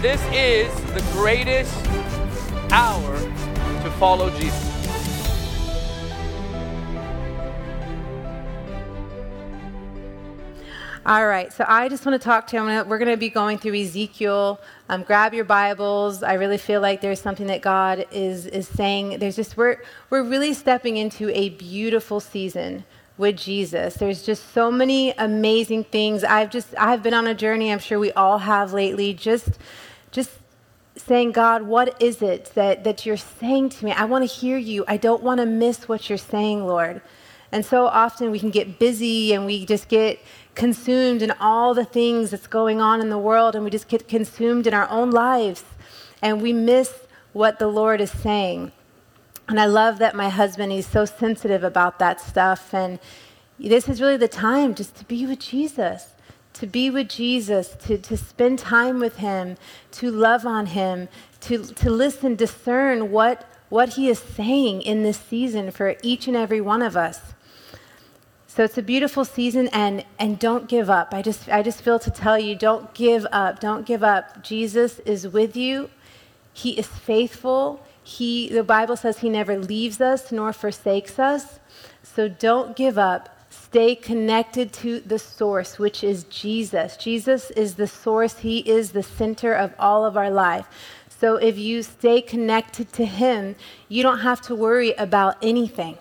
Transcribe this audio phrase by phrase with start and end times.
[0.00, 1.74] This is the greatest
[2.70, 3.18] hour
[3.82, 4.68] to follow Jesus.
[11.04, 12.62] All right, so I just want to talk to you.
[12.62, 14.60] Gonna, we're going to be going through Ezekiel.
[14.88, 16.22] Um, grab your Bibles.
[16.22, 19.18] I really feel like there's something that God is is saying.
[19.18, 22.84] There's just we're we're really stepping into a beautiful season
[23.16, 23.94] with Jesus.
[23.94, 26.22] There's just so many amazing things.
[26.22, 27.72] I've just I've been on a journey.
[27.72, 29.12] I'm sure we all have lately.
[29.12, 29.58] Just
[30.18, 30.38] just
[30.96, 33.92] saying, God, what is it that that you're saying to me?
[33.92, 34.84] I want to hear you.
[34.88, 37.00] I don't want to miss what you're saying, Lord.
[37.50, 40.18] And so often we can get busy and we just get
[40.54, 44.08] consumed in all the things that's going on in the world and we just get
[44.08, 45.64] consumed in our own lives
[46.20, 46.92] and we miss
[47.32, 48.72] what the Lord is saying.
[49.48, 52.74] And I love that my husband, he's so sensitive about that stuff.
[52.74, 52.98] And
[53.58, 56.12] this is really the time just to be with Jesus,
[56.58, 59.56] to be with Jesus, to, to spend time with him,
[59.92, 61.08] to love on him,
[61.40, 66.36] to, to listen, discern what, what he is saying in this season for each and
[66.36, 67.34] every one of us.
[68.58, 71.14] So it's a beautiful season and and don't give up.
[71.14, 73.60] I just I just feel to tell you don't give up.
[73.60, 74.42] Don't give up.
[74.42, 75.90] Jesus is with you.
[76.52, 77.86] He is faithful.
[78.02, 81.60] He the Bible says he never leaves us nor forsakes us.
[82.02, 83.37] So don't give up.
[83.70, 86.96] Stay connected to the source, which is Jesus.
[86.96, 88.38] Jesus is the source.
[88.38, 90.66] He is the center of all of our life.
[91.08, 93.56] So if you stay connected to him,
[93.88, 95.98] you don't have to worry about anything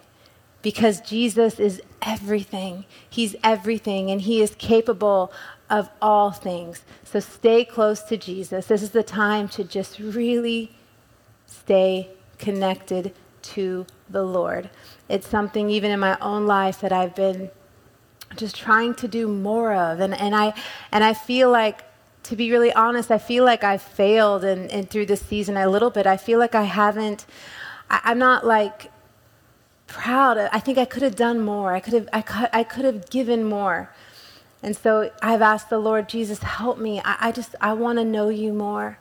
[0.62, 2.86] because Jesus is everything.
[3.10, 5.32] He's everything, and He is capable
[5.70, 6.84] of all things.
[7.04, 8.68] So stay close to Jesus.
[8.68, 10.72] This is the time to just really
[11.46, 14.70] stay connected to the Lord.
[15.10, 17.50] It's something, even in my own life, that I've been
[18.36, 20.00] just trying to do more of.
[20.00, 20.54] And, and, I,
[20.92, 21.82] and I feel like,
[22.24, 25.70] to be really honest, I feel like I've failed and, and through this season a
[25.70, 26.06] little bit.
[26.06, 27.26] I feel like I haven't,
[27.90, 28.92] I, I'm not like
[29.88, 30.38] proud.
[30.38, 31.74] I think I could have done more.
[31.74, 33.90] I could have, I could, I could have given more.
[34.62, 37.00] And so I've asked the Lord, Jesus, help me.
[37.06, 39.00] I, I just, I want to know you more.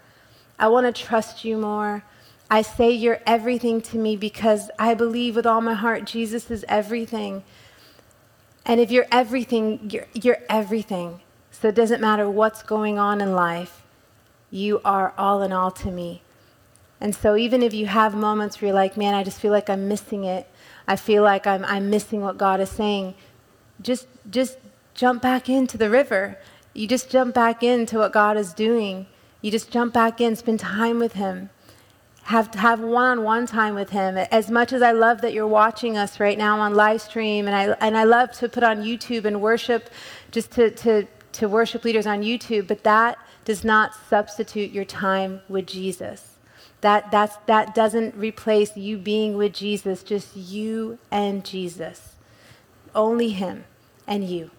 [0.59, 2.05] I want to trust you more.
[2.49, 6.65] I say you're everything to me because I believe with all my heart Jesus is
[6.69, 7.43] everything.
[8.67, 11.21] And if you're everything, you're, you're everything.
[11.53, 13.83] So it doesn't matter what's going on in life,
[14.51, 16.23] you are all in all to me.
[17.01, 19.71] And so even if you have moments where you're like, man, I just feel like
[19.71, 20.49] I'm missing it,
[20.89, 23.15] I feel like I'm, I'm missing what God is saying,
[23.81, 24.59] just, just
[24.95, 26.39] jump back into the river.
[26.75, 29.07] You just jump back into what God is doing.
[29.43, 31.51] You just jump back in, spend time with Him.
[32.27, 34.17] Have, have one-on-one time with him.
[34.17, 37.55] As much as I love that you're watching us right now on live stream, and
[37.55, 39.91] I, and I love to put on YouTube and worship,
[40.33, 45.41] just to, to, to worship leaders on YouTube, but that does not substitute your time
[45.49, 46.39] with Jesus.
[46.81, 52.17] That, that's, that doesn't replace you being with Jesus, just you and Jesus.
[52.93, 53.67] Only Him
[54.05, 54.51] and you.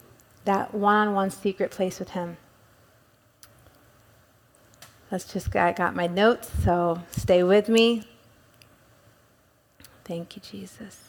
[0.45, 2.37] That one on one secret place with Him.
[5.11, 8.03] Let's just, I got my notes, so stay with me.
[10.03, 11.07] Thank you, Jesus.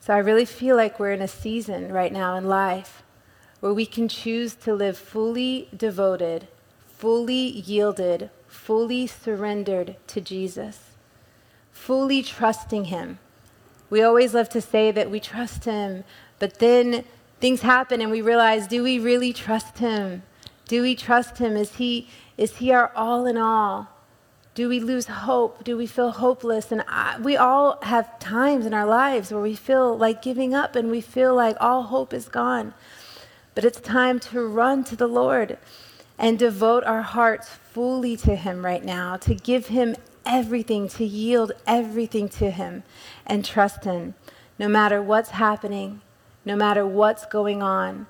[0.00, 3.02] So I really feel like we're in a season right now in life
[3.60, 6.48] where we can choose to live fully devoted,
[6.86, 10.90] fully yielded, fully surrendered to Jesus,
[11.72, 13.18] fully trusting Him.
[13.90, 16.04] We always love to say that we trust Him,
[16.38, 17.04] but then
[17.40, 20.22] things happen and we realize do we really trust Him?
[20.66, 21.56] Do we trust Him?
[21.56, 23.88] Is He, is he our all in all?
[24.54, 25.64] Do we lose hope?
[25.64, 26.70] Do we feel hopeless?
[26.70, 30.76] And I, we all have times in our lives where we feel like giving up
[30.76, 32.72] and we feel like all hope is gone.
[33.56, 35.58] But it's time to run to the Lord
[36.18, 41.50] and devote our hearts fully to Him right now, to give Him everything, to yield
[41.66, 42.84] everything to Him
[43.26, 44.14] and trust Him,
[44.56, 46.00] no matter what's happening,
[46.44, 48.06] no matter what's going on.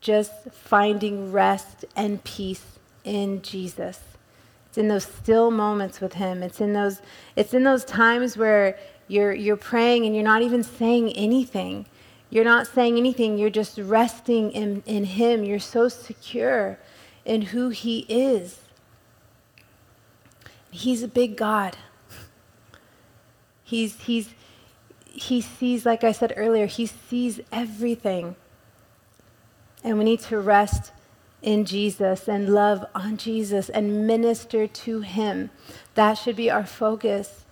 [0.00, 4.00] Just finding rest and peace in Jesus.
[4.68, 6.42] It's in those still moments with Him.
[6.42, 7.02] It's in those,
[7.36, 11.86] it's in those times where you're, you're praying and you're not even saying anything.
[12.30, 13.36] You're not saying anything.
[13.36, 15.42] You're just resting in, in Him.
[15.42, 16.78] You're so secure
[17.24, 18.60] in who He is.
[20.70, 21.76] He's a big God.
[23.64, 24.30] He's, he's,
[25.04, 28.36] he sees, like I said earlier, He sees everything.
[29.82, 30.92] And we need to rest
[31.42, 35.50] in Jesus and love on Jesus and minister to Him.
[35.94, 37.44] That should be our focus.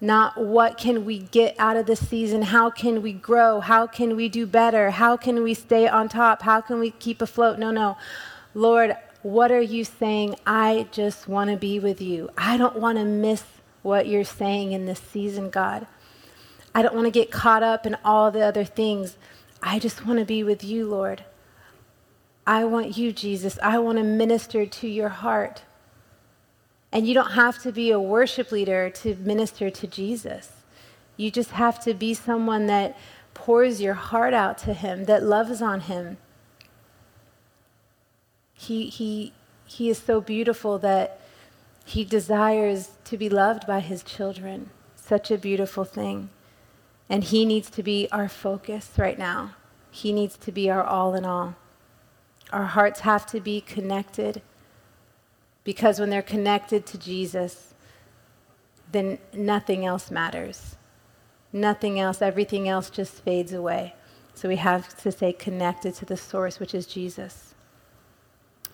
[0.00, 2.42] Not what can we get out of this season?
[2.42, 3.60] How can we grow?
[3.60, 4.90] How can we do better?
[4.90, 6.42] How can we stay on top?
[6.42, 7.58] How can we keep afloat?
[7.58, 7.96] No, no.
[8.52, 10.34] Lord, what are you saying?
[10.44, 12.30] I just want to be with you.
[12.36, 13.44] I don't want to miss
[13.82, 15.86] what you're saying in this season, God.
[16.74, 19.16] I don't want to get caught up in all the other things.
[19.62, 21.24] I just want to be with you, Lord.
[22.46, 23.58] I want you, Jesus.
[23.62, 25.62] I want to minister to your heart.
[26.90, 30.50] And you don't have to be a worship leader to minister to Jesus.
[31.16, 32.98] You just have to be someone that
[33.34, 36.16] pours your heart out to him, that loves on him.
[38.52, 39.32] He, he,
[39.64, 41.20] he is so beautiful that
[41.84, 44.70] he desires to be loved by his children.
[44.96, 46.30] Such a beautiful thing.
[47.08, 49.54] And he needs to be our focus right now.
[49.90, 51.54] He needs to be our all in all.
[52.52, 54.42] Our hearts have to be connected
[55.64, 57.74] because when they're connected to Jesus,
[58.90, 60.76] then nothing else matters.
[61.52, 63.94] Nothing else, everything else just fades away.
[64.34, 67.54] So we have to stay connected to the source, which is Jesus.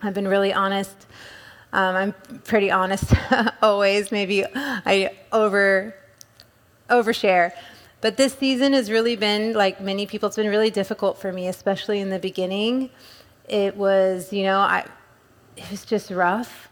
[0.01, 1.07] I've been really honest.
[1.73, 2.13] Um, I'm
[2.45, 3.13] pretty honest
[3.61, 4.11] always.
[4.11, 5.93] Maybe I over
[6.89, 7.51] overshare.
[8.01, 11.47] But this season has really been, like many people, it's been really difficult for me,
[11.47, 12.89] especially in the beginning.
[13.47, 14.85] It was, you know, I,
[15.57, 16.69] it was just rough.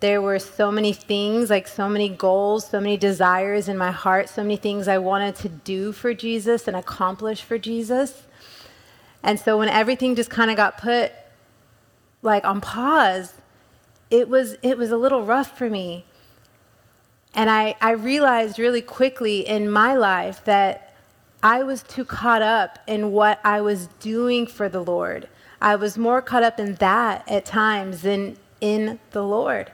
[0.00, 4.28] There were so many things, like so many goals, so many desires in my heart,
[4.28, 8.22] so many things I wanted to do for Jesus and accomplish for Jesus.
[9.22, 11.12] And so when everything just kind of got put
[12.22, 13.34] like on pause,
[14.10, 16.04] it was it was a little rough for me.
[17.38, 20.94] And I, I realized really quickly in my life that
[21.42, 25.28] I was too caught up in what I was doing for the Lord
[25.60, 29.72] I was more caught up in that at times than in the Lord.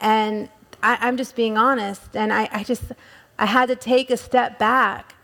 [0.00, 0.48] And
[0.82, 2.16] I, am just being honest.
[2.16, 2.84] And I, I just,
[3.38, 5.14] I had to take a step back.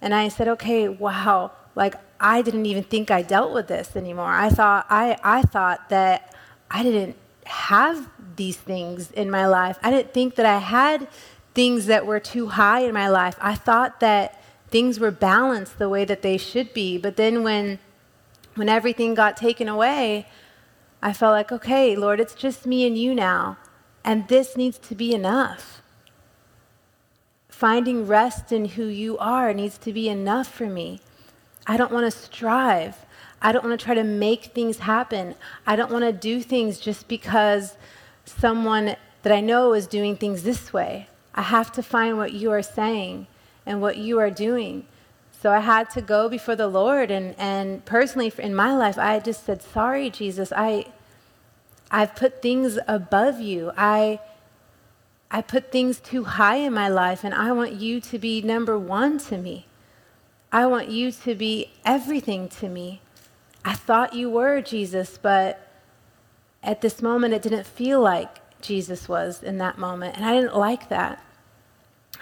[0.00, 4.30] And I said, okay, wow, like I didn't even think I dealt with this anymore.
[4.30, 6.34] I thought, I, I thought that
[6.70, 8.08] I didn't have
[8.40, 9.78] these things in my life.
[9.82, 11.06] I didn't think that I had
[11.54, 13.36] things that were too high in my life.
[13.38, 16.96] I thought that things were balanced the way that they should be.
[16.96, 17.78] But then when
[18.54, 20.26] when everything got taken away,
[21.02, 23.58] I felt like, okay, Lord, it's just me and you now,
[24.04, 25.82] and this needs to be enough.
[27.48, 31.00] Finding rest in who you are needs to be enough for me.
[31.66, 32.96] I don't want to strive.
[33.42, 35.34] I don't want to try to make things happen.
[35.66, 37.76] I don't want to do things just because
[38.38, 41.08] someone that I know is doing things this way.
[41.34, 43.26] I have to find what you are saying
[43.66, 44.86] and what you are doing.
[45.40, 49.18] So I had to go before the Lord, and, and personally in my life, I
[49.20, 50.86] just said, "Sorry, Jesus, I,
[51.90, 53.72] I've put things above you.
[53.76, 54.20] I,
[55.30, 58.78] I put things too high in my life, and I want you to be number
[58.78, 59.66] one to me.
[60.52, 63.00] I want you to be everything to me.
[63.64, 65.69] I thought you were Jesus, but
[66.62, 70.56] at this moment, it didn't feel like Jesus was in that moment, and I didn't
[70.56, 71.22] like that.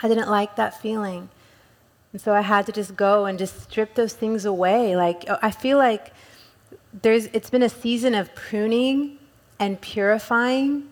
[0.02, 1.28] I didn't like that feeling."
[2.12, 4.96] And so I had to just go and just strip those things away.
[4.96, 6.12] Like, oh, I feel like
[7.02, 9.18] there's, it's been a season of pruning
[9.58, 10.88] and purifying.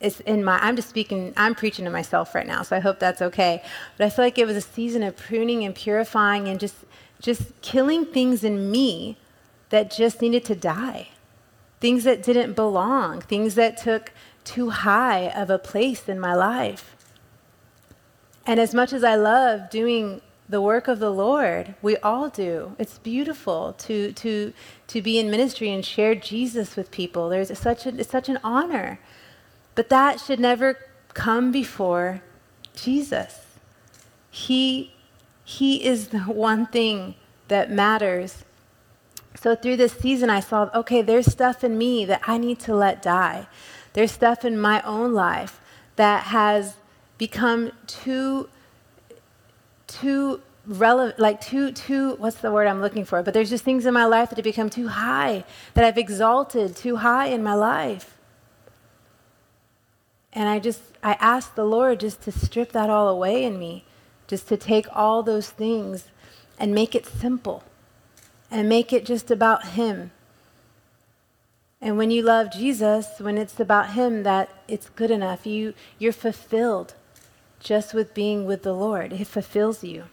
[0.00, 2.98] It's in my, I'm just speaking, I'm preaching to myself right now, so I hope
[2.98, 3.62] that's okay.
[3.96, 6.76] But I feel like it was a season of pruning and purifying and just,
[7.20, 9.16] just killing things in me
[9.70, 11.08] that just needed to die.
[11.80, 14.12] Things that didn't belong, things that took
[14.44, 16.94] too high of a place in my life.
[18.46, 20.20] And as much as I love doing
[20.50, 21.74] the work of the Lord.
[21.80, 22.74] We all do.
[22.78, 24.52] It's beautiful to to
[24.88, 27.28] to be in ministry and share Jesus with people.
[27.28, 28.98] There's such a, it's such an honor.
[29.76, 30.76] But that should never
[31.14, 32.22] come before
[32.74, 33.46] Jesus.
[34.30, 34.92] He
[35.44, 37.14] he is the one thing
[37.48, 38.44] that matters.
[39.34, 42.74] So through this season I saw okay, there's stuff in me that I need to
[42.74, 43.46] let die.
[43.92, 45.60] There's stuff in my own life
[45.96, 46.76] that has
[47.18, 48.48] become too
[49.86, 53.22] too relevant like too too what's the word i'm looking for?
[53.22, 55.44] But there's just things in my life that have become too high
[55.74, 58.16] that i've exalted too high in my life.
[60.32, 63.84] And i just i asked the lord just to strip that all away in me
[64.26, 66.08] just to take all those things
[66.58, 67.64] and make it simple
[68.50, 70.10] and make it just about him
[71.80, 76.12] and when you love jesus when it's about him that it's good enough you you're
[76.12, 76.94] fulfilled
[77.60, 79.12] just with being with the Lord.
[79.12, 80.04] It fulfills you.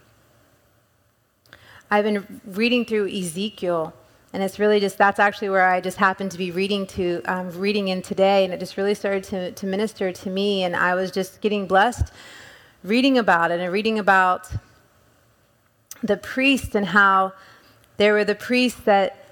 [1.90, 3.94] I've been reading through Ezekiel,
[4.32, 7.50] and it's really just that's actually where I just happened to be reading to um,
[7.58, 10.94] reading in today, and it just really started to, to minister to me, and I
[10.94, 12.12] was just getting blessed
[12.84, 14.50] reading about it and reading about
[16.02, 17.32] the priests and how
[17.98, 19.24] there were the priests that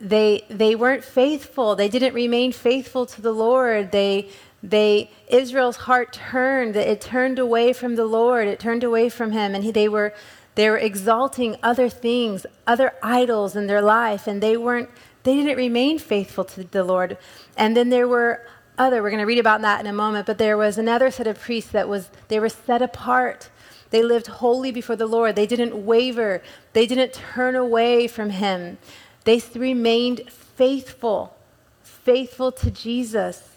[0.00, 1.76] they, they weren't faithful.
[1.76, 3.92] They didn't remain faithful to the Lord.
[3.92, 4.30] They,
[4.62, 6.76] they, Israel's heart turned.
[6.76, 8.48] It turned away from the Lord.
[8.48, 9.54] It turned away from him.
[9.54, 10.14] And he, they, were,
[10.54, 14.26] they were exalting other things, other idols in their life.
[14.26, 14.90] And they weren't,
[15.22, 17.18] they didn't remain faithful to the Lord.
[17.56, 18.46] And then there were
[18.78, 21.26] other, we're going to read about that in a moment, but there was another set
[21.26, 23.48] of priests that was, they were set apart.
[23.90, 25.36] They lived wholly before the Lord.
[25.36, 26.42] They didn't waver.
[26.72, 28.78] They didn't turn away from him.
[29.24, 31.36] They remained faithful,
[31.82, 33.48] faithful to Jesus.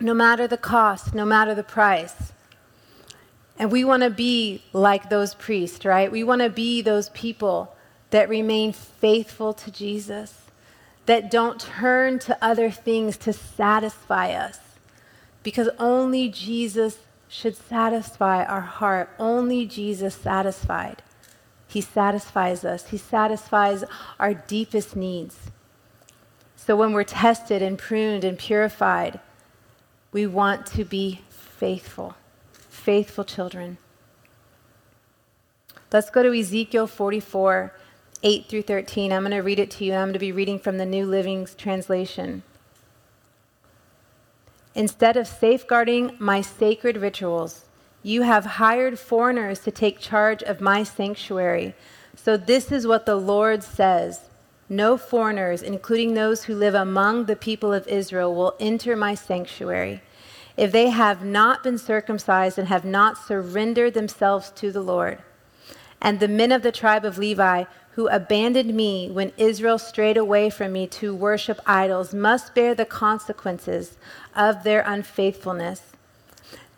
[0.00, 2.32] No matter the cost, no matter the price.
[3.58, 6.10] And we want to be like those priests, right?
[6.10, 7.76] We want to be those people
[8.10, 10.42] that remain faithful to Jesus,
[11.06, 14.58] that don't turn to other things to satisfy us,
[15.42, 16.98] because only Jesus
[17.32, 19.08] should satisfy our heart.
[19.18, 21.02] Only Jesus satisfied.
[21.66, 23.84] He satisfies us, He satisfies
[24.20, 25.50] our deepest needs.
[26.56, 29.18] So when we're tested and pruned and purified,
[30.12, 32.16] we want to be faithful,
[32.52, 33.78] faithful children.
[35.90, 37.72] Let's go to Ezekiel 44,
[38.22, 39.10] 8 through 13.
[39.10, 39.94] I'm going to read it to you.
[39.94, 42.42] I'm going to be reading from the New Living Translation.
[44.74, 47.64] Instead of safeguarding my sacred rituals,
[48.02, 51.74] you have hired foreigners to take charge of my sanctuary.
[52.16, 54.20] So this is what the Lord says
[54.68, 60.00] No foreigners, including those who live among the people of Israel, will enter my sanctuary.
[60.56, 65.18] If they have not been circumcised and have not surrendered themselves to the Lord.
[66.00, 70.48] And the men of the tribe of Levi who abandoned me when Israel strayed away
[70.48, 73.96] from me to worship idols must bear the consequences
[74.34, 75.82] of their unfaithfulness.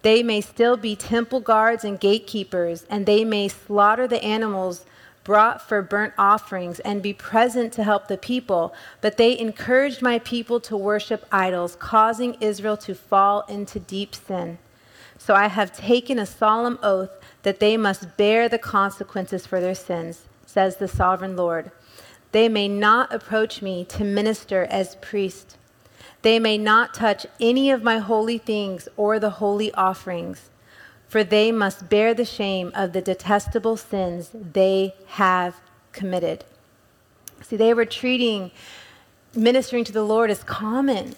[0.03, 4.85] They may still be temple guards and gatekeepers, and they may slaughter the animals
[5.23, 10.19] brought for burnt offerings and be present to help the people, but they encouraged my
[10.19, 14.59] people to worship idols, causing Israel to fall into deep sin.
[15.17, 17.11] So I have taken a solemn oath
[17.43, 20.23] that they must bear the consequences for their sins,
[20.55, 21.71] says the sovereign Lord.
[22.33, 25.57] They may not approach me to minister as priest
[26.25, 30.49] they may not touch any of my holy things or the holy offerings,
[31.07, 35.61] for they must bear the shame of the detestable sins they have
[35.93, 36.47] committed.
[37.43, 38.53] See, they were treating
[39.35, 41.15] ministering to the Lord as common.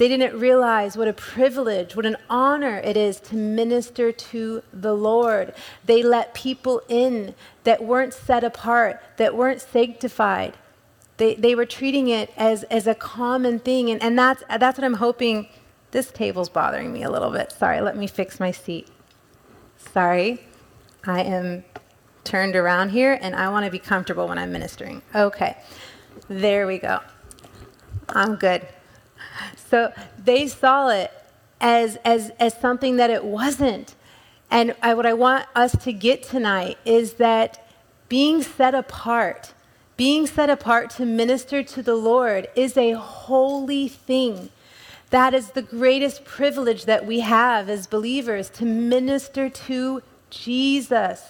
[0.00, 4.94] They didn't realize what a privilege, what an honor it is to minister to the
[4.94, 5.52] Lord.
[5.84, 10.54] They let people in that weren't set apart, that weren't sanctified.
[11.18, 13.90] They, they were treating it as, as a common thing.
[13.90, 15.48] And, and that's, that's what I'm hoping.
[15.90, 17.52] This table's bothering me a little bit.
[17.52, 18.88] Sorry, let me fix my seat.
[19.76, 20.42] Sorry.
[21.04, 21.62] I am
[22.24, 25.02] turned around here and I want to be comfortable when I'm ministering.
[25.14, 25.58] Okay,
[26.28, 27.00] there we go.
[28.08, 28.66] I'm good.
[29.70, 29.92] So
[30.22, 31.12] they saw it
[31.60, 33.94] as, as, as something that it wasn't.
[34.50, 37.66] And I, what I want us to get tonight is that
[38.08, 39.52] being set apart,
[39.96, 44.50] being set apart to minister to the Lord is a holy thing.
[45.10, 51.22] That is the greatest privilege that we have as believers to minister to Jesus,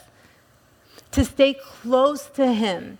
[1.11, 2.99] to stay close to Him.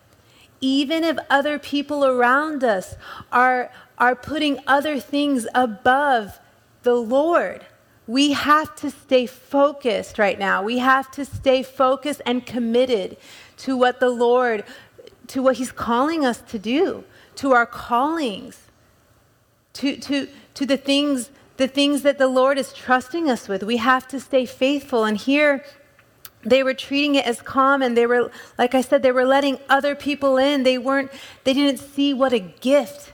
[0.61, 2.97] Even if other people around us
[3.33, 6.41] are, are putting other things above
[6.83, 7.67] the Lord,
[8.07, 10.63] we have to stay focused right now.
[10.63, 13.19] We have to stay focused and committed
[13.59, 14.65] to what the Lord
[15.29, 17.05] to what He's calling us to do,
[17.37, 18.63] to our callings,
[19.75, 23.63] to, to, to the things the things that the Lord is trusting us with.
[23.63, 25.05] We have to stay faithful.
[25.05, 25.63] And here,
[26.43, 27.93] they were treating it as common.
[27.93, 30.63] They were, like I said, they were letting other people in.
[30.63, 31.11] They weren't,
[31.45, 33.13] they didn't see what a gift,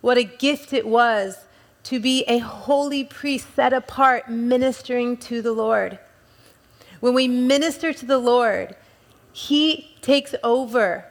[0.00, 1.38] what a gift it was
[1.84, 5.98] to be a holy priest set apart ministering to the Lord.
[7.00, 8.76] When we minister to the Lord,
[9.32, 11.04] He takes over.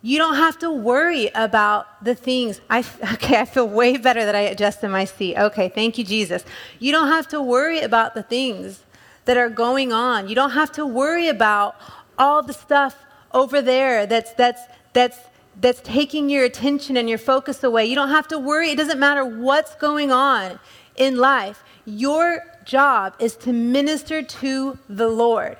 [0.00, 2.60] You don't have to worry about the things.
[2.70, 2.78] I,
[3.14, 5.36] okay, I feel way better that I adjusted my seat.
[5.36, 6.44] Okay, thank you, Jesus.
[6.78, 8.84] You don't have to worry about the things
[9.24, 10.28] that are going on.
[10.28, 11.76] You don't have to worry about
[12.16, 12.96] all the stuff
[13.32, 15.18] over there that's, that's, that's,
[15.60, 17.86] that's taking your attention and your focus away.
[17.86, 18.70] You don't have to worry.
[18.70, 20.58] It doesn't matter what's going on
[20.96, 21.64] in life.
[21.84, 25.56] Your job is to minister to the Lord.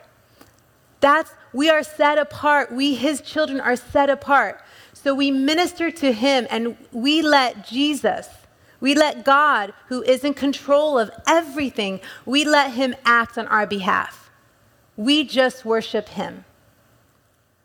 [1.00, 2.72] That's we are set apart.
[2.72, 4.62] We, his children, are set apart.
[4.92, 8.28] So we minister to him and we let Jesus,
[8.80, 13.66] we let God, who is in control of everything, we let him act on our
[13.66, 14.30] behalf.
[14.96, 16.44] We just worship him.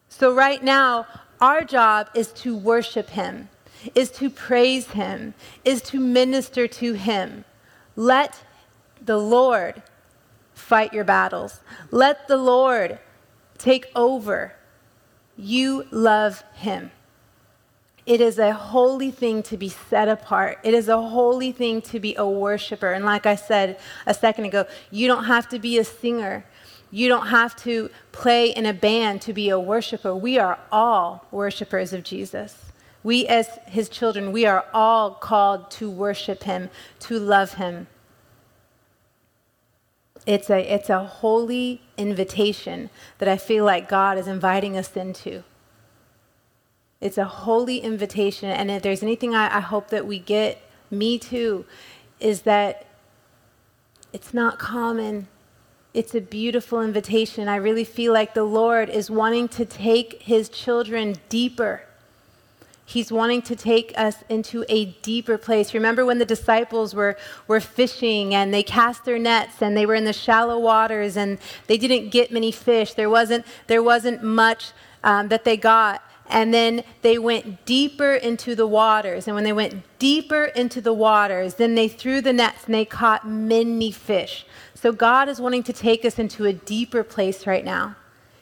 [0.10, 1.08] So right now,
[1.44, 3.50] Our job is to worship him,
[3.94, 5.34] is to praise him,
[5.66, 7.44] is to minister to him.
[7.98, 8.40] Let
[9.04, 9.84] the Lord
[10.54, 11.60] fight your battles.
[11.92, 12.98] Let the Lord
[13.58, 14.54] take over.
[15.36, 16.92] You love him.
[18.06, 20.60] It is a holy thing to be set apart.
[20.64, 22.94] It is a holy thing to be a worshiper.
[22.94, 26.46] And like I said a second ago, you don't have to be a singer.
[26.94, 30.16] You don't have to play in a band to be a worshiper.
[30.16, 32.72] We are all worshipers of Jesus.
[33.02, 36.70] We, as his children, we are all called to worship him,
[37.00, 37.88] to love him.
[40.28, 45.44] It's a, it's a holy invitation that I feel like God is inviting us into.
[47.02, 48.52] It's a holy invitation.
[48.52, 51.66] And if there's anything I, I hope that we get, me too,
[52.20, 52.86] is that
[54.14, 55.28] it's not common.
[55.94, 57.48] It's a beautiful invitation.
[57.48, 61.84] I really feel like the Lord is wanting to take his children deeper.
[62.84, 65.74] He's wanting to take us into a deeper place.
[65.74, 67.16] Remember when the disciples were,
[67.48, 71.38] were fishing and they cast their nets and they were in the shallow waters and
[71.68, 72.96] they didn't get many fish.
[72.96, 74.72] There wasn't, there wasn't much
[75.04, 76.02] um, that they got.
[76.28, 79.28] And then they went deeper into the waters.
[79.28, 82.86] And when they went deeper into the waters, then they threw the nets and they
[82.86, 84.46] caught many fish.
[84.84, 87.96] So God is wanting to take us into a deeper place right now.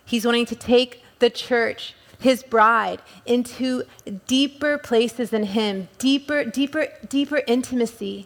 [0.04, 3.84] He's wanting to take the church, his bride, into
[4.26, 8.26] deeper places in him, deeper, deeper, deeper intimacy,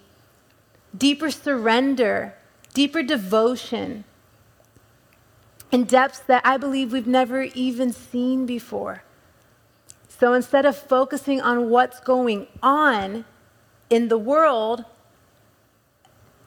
[0.97, 2.35] deeper surrender,
[2.73, 4.05] deeper devotion,
[5.69, 9.03] in depths that I believe we've never even seen before.
[10.07, 13.25] So instead of focusing on what's going on
[13.89, 14.85] in the world,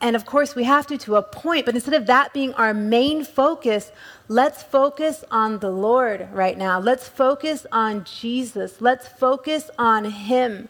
[0.01, 2.73] and of course we have to to a point, but instead of that being our
[2.73, 3.91] main focus,
[4.27, 6.79] let's focus on the Lord right now.
[6.79, 8.81] Let's focus on Jesus.
[8.81, 10.69] Let's focus on Him.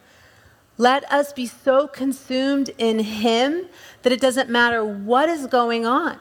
[0.78, 3.68] Let us be so consumed in Him
[4.02, 6.20] that it doesn't matter what is going on.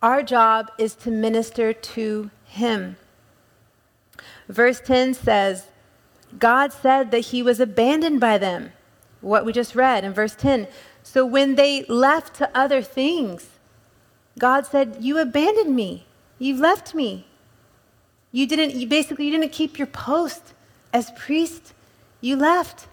[0.00, 2.96] Our job is to minister to Him.
[4.48, 5.66] Verse 10 says,
[6.38, 8.72] God said that he was abandoned by them.
[9.20, 10.66] What we just read in verse 10.
[11.12, 13.46] So when they left to other things,
[14.38, 16.06] God said, You abandoned me.
[16.38, 17.26] You left me.
[18.30, 20.54] You didn't, you basically, you didn't keep your post
[20.90, 21.74] as priest.
[22.22, 22.86] You left.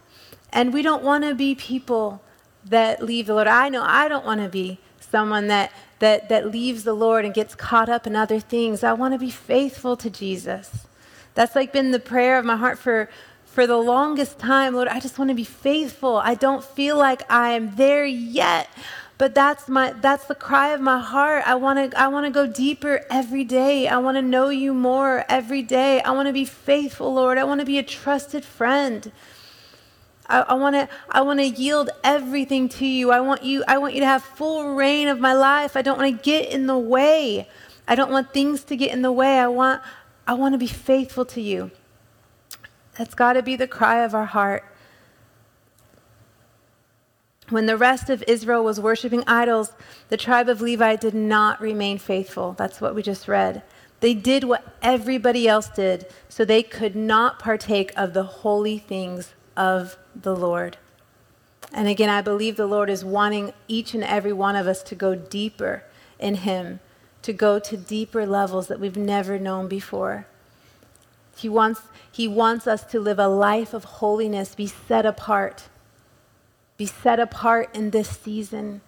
[0.51, 2.21] And we don't want to be people
[2.65, 3.47] that leave the Lord.
[3.47, 7.33] I know I don't want to be someone that, that, that leaves the Lord and
[7.33, 8.83] gets caught up in other things.
[8.83, 10.87] I want to be faithful to Jesus.
[11.35, 13.09] That's like been the prayer of my heart for,
[13.51, 14.75] for the longest time.
[14.75, 16.17] Lord, I just want to be faithful.
[16.17, 18.69] I don't feel like I am there yet.
[19.17, 21.43] But that's my that's the cry of my heart.
[21.45, 23.87] I want to I want to go deeper every day.
[23.87, 26.01] I want to know you more every day.
[26.01, 27.37] I want to be faithful, Lord.
[27.37, 29.11] I want to be a trusted friend.
[30.29, 33.11] I want to I want to yield everything to you.
[33.11, 35.75] I want you I want you to have full reign of my life.
[35.75, 37.47] I don't want to get in the way.
[37.87, 39.39] I don't want things to get in the way.
[39.39, 39.81] I want
[40.27, 41.71] I want to be faithful to you.
[42.99, 44.65] That's got to be the cry of our heart.
[47.47, 49.71] When the rest of Israel was worshiping idols,
[50.09, 52.55] the tribe of Levi did not remain faithful.
[52.57, 53.63] That's what we just read.
[54.01, 59.33] They did what everybody else did, so they could not partake of the holy things
[59.55, 60.75] of the Lord.
[61.71, 64.93] And again, I believe the Lord is wanting each and every one of us to
[64.93, 65.85] go deeper
[66.19, 66.81] in Him
[67.21, 70.27] to go to deeper levels that we've never known before.
[71.39, 75.69] He wants, he wants us to live a life of holiness, be set apart.
[76.77, 78.81] Be set apart in this season.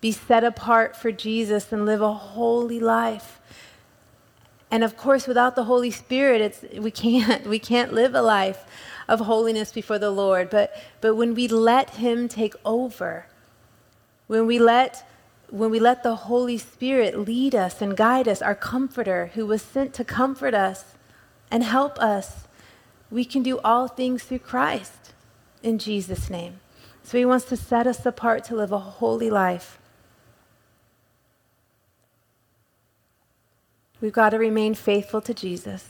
[0.00, 3.40] Be set apart for Jesus and live a holy life.
[4.70, 8.64] And of course, without the Holy Spirit, it's, we, can't, we can't live a life
[9.08, 10.50] of holiness before the Lord.
[10.50, 13.26] But, but when we let Him take over,
[14.26, 15.06] when we let
[15.52, 19.60] when we let the Holy Spirit lead us and guide us, our comforter who was
[19.60, 20.91] sent to comfort us
[21.52, 22.48] and help us,
[23.10, 25.12] we can do all things through Christ
[25.62, 26.60] in Jesus' name.
[27.04, 29.78] So he wants to set us apart to live a holy life.
[34.00, 35.88] We've got to remain faithful to Jesus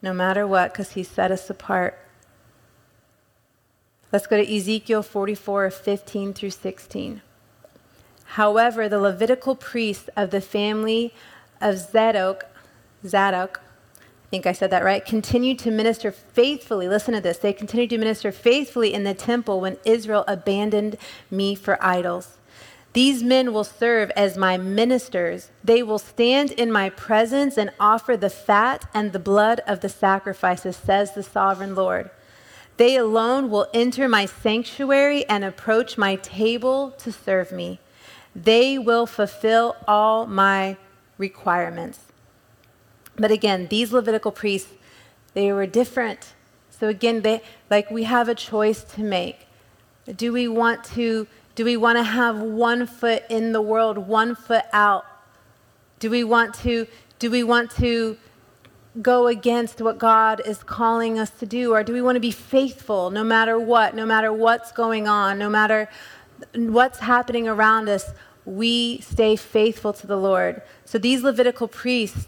[0.00, 1.98] no matter what because he set us apart.
[4.12, 7.22] Let's go to Ezekiel 44 15 through 16.
[8.24, 11.12] However, the Levitical priests of the family
[11.60, 12.46] of Zadok,
[13.06, 13.60] Zadok,
[14.24, 16.88] I think I said that right, continued to minister faithfully.
[16.88, 17.38] Listen to this.
[17.38, 20.96] They continued to minister faithfully in the temple when Israel abandoned
[21.30, 22.38] me for idols.
[22.94, 25.50] These men will serve as my ministers.
[25.62, 29.88] They will stand in my presence and offer the fat and the blood of the
[29.88, 32.10] sacrifices, says the sovereign Lord.
[32.76, 37.80] They alone will enter my sanctuary and approach my table to serve me.
[38.34, 40.76] They will fulfill all my
[41.18, 42.00] requirements.
[43.16, 44.72] But again, these Levitical priests,
[45.34, 46.34] they were different.
[46.70, 49.46] So again, they like we have a choice to make.
[50.16, 54.34] Do we want to do we want to have one foot in the world, one
[54.34, 55.04] foot out?
[56.00, 56.86] Do we want to
[57.18, 58.16] do we want to
[59.00, 61.72] go against what God is calling us to do?
[61.72, 65.38] Or do we want to be faithful no matter what, no matter what's going on,
[65.38, 65.88] no matter
[66.54, 68.12] what's happening around us?
[68.44, 70.60] We stay faithful to the Lord.
[70.84, 72.26] So these Levitical priests,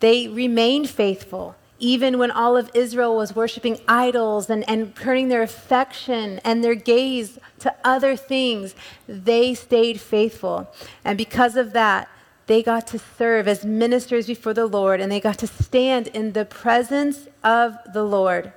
[0.00, 1.56] they remained faithful.
[1.78, 6.74] Even when all of Israel was worshiping idols and, and turning their affection and their
[6.74, 8.74] gaze to other things,
[9.08, 10.70] they stayed faithful.
[11.04, 12.08] And because of that,
[12.46, 16.32] they got to serve as ministers before the Lord and they got to stand in
[16.32, 18.52] the presence of the Lord.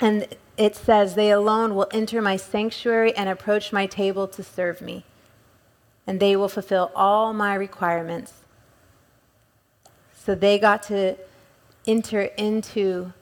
[0.00, 4.80] And it says, They alone will enter my sanctuary and approach my table to serve
[4.80, 5.04] me,
[6.06, 8.34] and they will fulfill all my requirements.
[10.28, 11.16] So they got to
[11.86, 13.14] enter into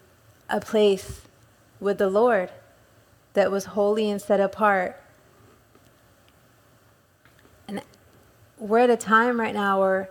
[0.50, 1.20] a place
[1.78, 2.50] with the Lord
[3.34, 5.00] that was holy and set apart.
[7.68, 7.80] And
[8.58, 10.10] we're at a time right now where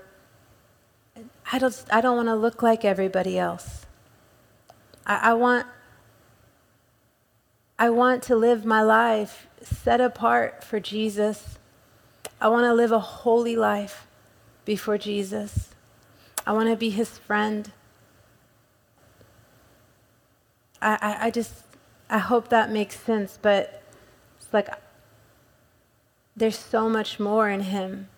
[1.52, 3.86] I don't, I don't want to look like everybody else.
[5.06, 5.68] I, I, want,
[7.78, 11.60] I want to live my life set apart for Jesus.
[12.40, 14.08] I want to live a holy life
[14.64, 15.75] before Jesus.
[16.46, 17.72] I want to be his friend.
[20.82, 21.64] I, I, I just,
[22.10, 23.82] I hope that makes sense, but
[24.38, 24.70] it's like
[26.36, 28.10] there's so much more in him.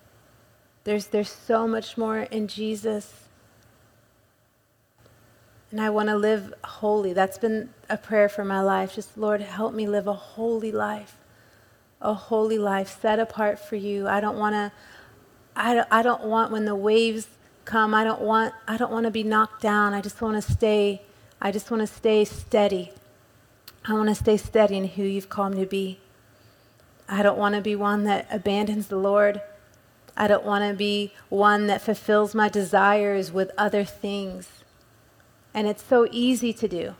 [0.84, 3.28] There's, there's so much more in Jesus.
[5.70, 7.12] And I want to live holy.
[7.12, 8.94] That's been a prayer for my life.
[8.94, 11.16] Just, Lord, help me live a holy life.
[12.00, 14.08] A holy life set apart for you.
[14.08, 14.72] I don't want to,
[15.54, 17.26] I I don't want when the waves
[17.68, 19.92] come, I don't want, I don't want to be knocked down.
[19.92, 21.02] I just want to stay,
[21.40, 22.90] I just want to stay steady.
[23.84, 26.00] I want to stay steady in who you've called me to be.
[27.08, 29.40] I don't want to be one that abandons the Lord.
[30.16, 34.48] I don't want to be one that fulfills my desires with other things.
[35.54, 36.94] And it's so easy to do.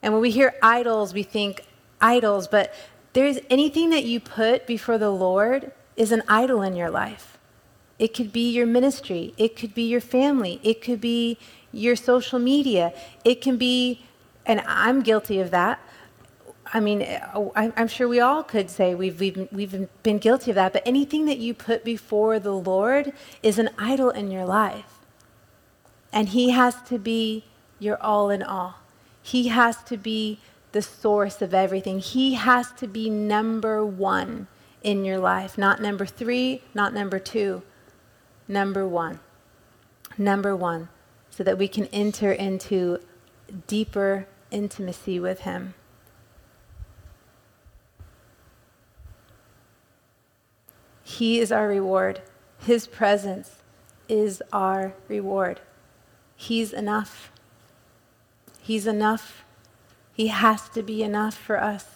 [0.00, 1.64] And when we hear idols, we think
[2.00, 2.72] idols, but
[3.12, 7.31] there's anything that you put before the Lord is an idol in your life.
[8.02, 11.38] It could be your ministry, it could be your family, it could be
[11.70, 12.92] your social media,
[13.24, 14.04] it can be,
[14.44, 15.78] and I'm guilty of that,
[16.74, 20.56] I mean, uh, I'm sure we all could say we've, we've, we've been guilty of
[20.56, 24.98] that, but anything that you put before the Lord is an idol in your life.
[26.12, 27.44] And He has to be
[27.78, 28.80] your all in all.
[29.22, 30.40] He has to be
[30.72, 32.00] the source of everything.
[32.00, 34.48] He has to be number one
[34.82, 37.62] in your life, not number three, not number two,
[38.52, 39.20] number one.
[40.18, 40.88] Number one,
[41.30, 42.98] so that we can enter into
[43.66, 45.74] deeper intimacy with Him.
[51.02, 52.20] He is our reward.
[52.60, 53.62] His presence
[54.08, 55.60] is our reward.
[56.36, 57.32] He's enough.
[58.60, 59.44] He's enough.
[60.14, 61.86] He has to be enough for us.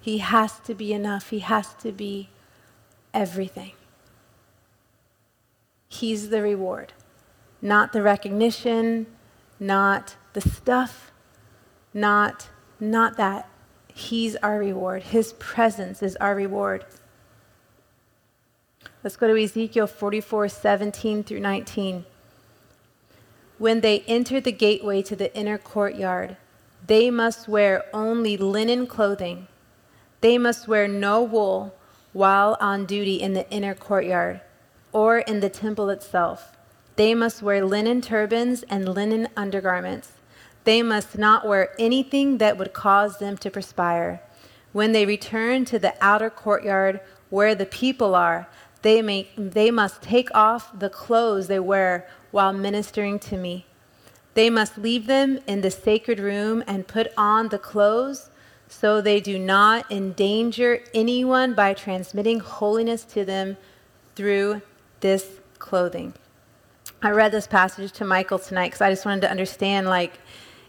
[0.00, 1.30] He has to be enough.
[1.30, 2.30] He has to be
[3.12, 3.72] everything.
[5.88, 6.92] He's the reward,
[7.62, 9.06] not the recognition,
[9.58, 11.10] not the stuff,
[11.94, 12.48] not
[12.80, 13.48] not that.
[13.92, 15.02] He's our reward.
[15.02, 16.84] His presence is our reward.
[19.02, 22.04] Let's go to Ezekiel 44 17 through 19.
[23.58, 26.36] When they enter the gateway to the inner courtyard,
[26.86, 29.48] they must wear only linen clothing.
[30.20, 31.74] They must wear no wool
[32.12, 34.40] while on duty in the inner courtyard
[34.98, 36.56] or in the temple itself.
[36.96, 40.10] They must wear linen turbans and linen undergarments.
[40.64, 44.20] They must not wear anything that would cause them to perspire.
[44.72, 46.98] When they return to the outer courtyard
[47.30, 48.48] where the people are,
[48.82, 53.66] they, may, they must take off the clothes they wear while ministering to me.
[54.34, 58.30] They must leave them in the sacred room and put on the clothes
[58.66, 63.56] so they do not endanger anyone by transmitting holiness to them
[64.16, 64.60] through
[65.00, 66.14] this clothing.
[67.02, 70.18] I read this passage to Michael tonight because I just wanted to understand, like,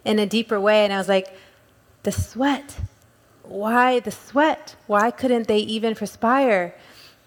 [0.06, 0.84] in a deeper way.
[0.84, 1.34] And I was like,
[2.04, 2.78] the sweat.
[3.44, 4.76] Why the sweat?
[4.86, 6.76] Why couldn't they even perspire?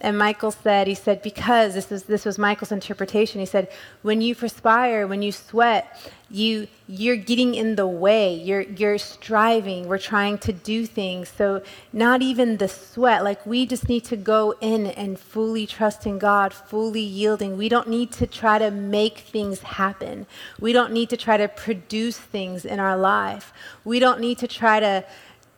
[0.03, 3.39] And Michael said, he said, because this was this was Michael's interpretation.
[3.39, 3.71] He said,
[4.03, 8.35] when you perspire, when you sweat, you you're getting in the way.
[8.35, 9.87] You're you're striving.
[9.87, 11.29] We're trying to do things.
[11.29, 11.63] So
[11.93, 13.23] not even the sweat.
[13.23, 17.57] Like we just need to go in and fully trust in God, fully yielding.
[17.57, 20.27] We don't need to try to make things happen.
[20.59, 23.53] We don't need to try to produce things in our life.
[23.85, 25.05] We don't need to try to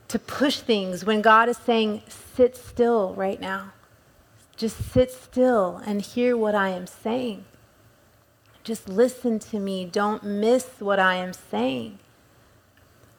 [0.09, 2.03] to push things when God is saying,
[2.35, 3.71] sit still right now.
[4.57, 7.45] Just sit still and hear what I am saying.
[8.63, 9.85] Just listen to me.
[9.85, 11.99] Don't miss what I am saying.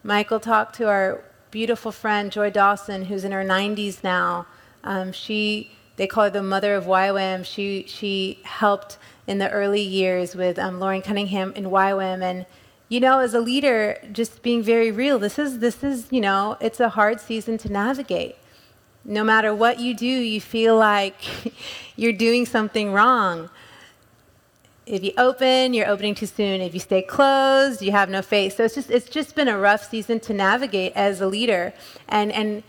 [0.02, 4.46] Michael talked to our beautiful friend Joy Dawson, who's in her 90s now.
[4.82, 7.44] Um, she, they call her the mother of YWAM.
[7.44, 12.46] She she helped in the early years with um, Loren Cunningham in YWAM, and
[12.88, 15.18] you know, as a leader, just being very real.
[15.18, 18.36] This is this is you know, it's a hard season to navigate.
[19.08, 21.14] No matter what you do, you feel like
[21.96, 23.48] you're doing something wrong.
[24.84, 26.60] If you open, you're opening too soon.
[26.60, 28.56] If you stay closed, you have no faith.
[28.56, 31.72] So it's just it's just been a rough season to navigate as a leader.
[32.08, 32.64] And and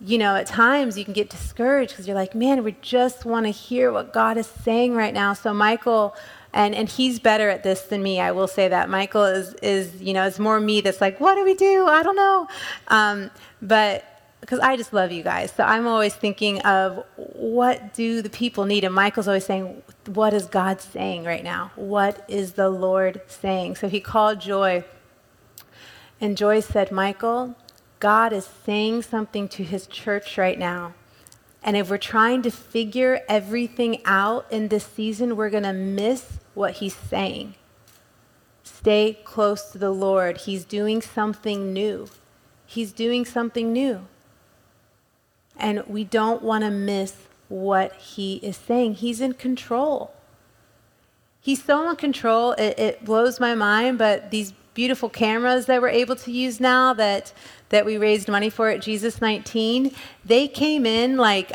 [0.00, 3.44] you know, at times you can get discouraged because you're like, man, we just want
[3.46, 5.34] to hear what God is saying right now.
[5.34, 6.16] So Michael
[6.54, 8.20] and and he's better at this than me.
[8.20, 11.34] I will say that Michael is is you know it's more me that's like, what
[11.34, 11.86] do we do?
[11.86, 12.48] I don't know.
[12.88, 14.17] Um, but
[14.48, 15.52] because I just love you guys.
[15.52, 18.82] So I'm always thinking of what do the people need?
[18.82, 21.70] And Michael's always saying, what is God saying right now?
[21.76, 23.76] What is the Lord saying?
[23.76, 24.84] So he called Joy.
[26.18, 27.56] And Joy said, Michael,
[28.00, 30.94] God is saying something to his church right now.
[31.62, 36.38] And if we're trying to figure everything out in this season, we're going to miss
[36.54, 37.54] what he's saying.
[38.62, 40.38] Stay close to the Lord.
[40.38, 42.08] He's doing something new.
[42.64, 44.06] He's doing something new
[45.58, 47.14] and we don't want to miss
[47.48, 48.94] what he is saying.
[48.94, 50.12] He's in control.
[51.40, 55.88] He's so in control, it, it, blows my mind, but these beautiful cameras that we're
[55.88, 57.32] able to use now that,
[57.70, 59.94] that we raised money for at Jesus 19,
[60.24, 61.52] they came in like,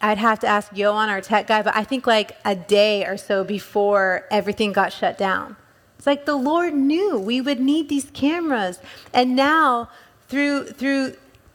[0.00, 3.16] I'd have to ask Johan, our tech guy, but I think like a day or
[3.16, 5.56] so before everything got shut down.
[5.96, 8.80] It's like the Lord knew we would need these cameras.
[9.14, 9.88] And now,
[10.28, 11.14] through, through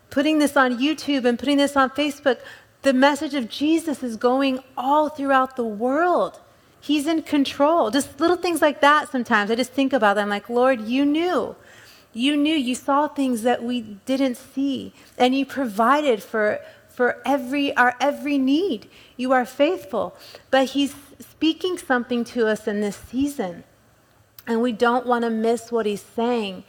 [0.09, 2.39] putting this on YouTube and putting this on Facebook,
[2.81, 6.39] the message of Jesus is going all throughout the world.
[6.81, 7.91] He's in control.
[7.91, 9.51] Just little things like that sometimes.
[9.51, 11.55] I just think about them I'm like, Lord, you knew.
[12.13, 12.55] You knew.
[12.55, 14.93] You saw things that we didn't see.
[15.17, 18.89] And you provided for, for every, our every need.
[19.17, 20.15] You are faithful.
[20.49, 23.65] But He's speaking something to us in this season.
[24.47, 26.63] And we don't want to miss what He's saying.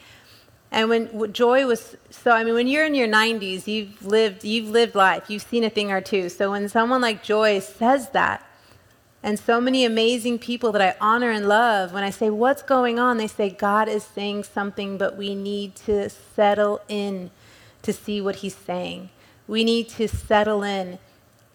[0.73, 4.69] And when joy was so, I mean, when you're in your 90s, you've lived, you've
[4.69, 6.29] lived life, you've seen a thing or two.
[6.29, 8.47] So when someone like Joy says that,
[9.23, 12.99] and so many amazing people that I honor and love, when I say, What's going
[12.99, 13.19] on?
[13.19, 17.31] they say, God is saying something, but we need to settle in
[17.83, 19.11] to see what He's saying.
[19.47, 20.99] We need to settle in.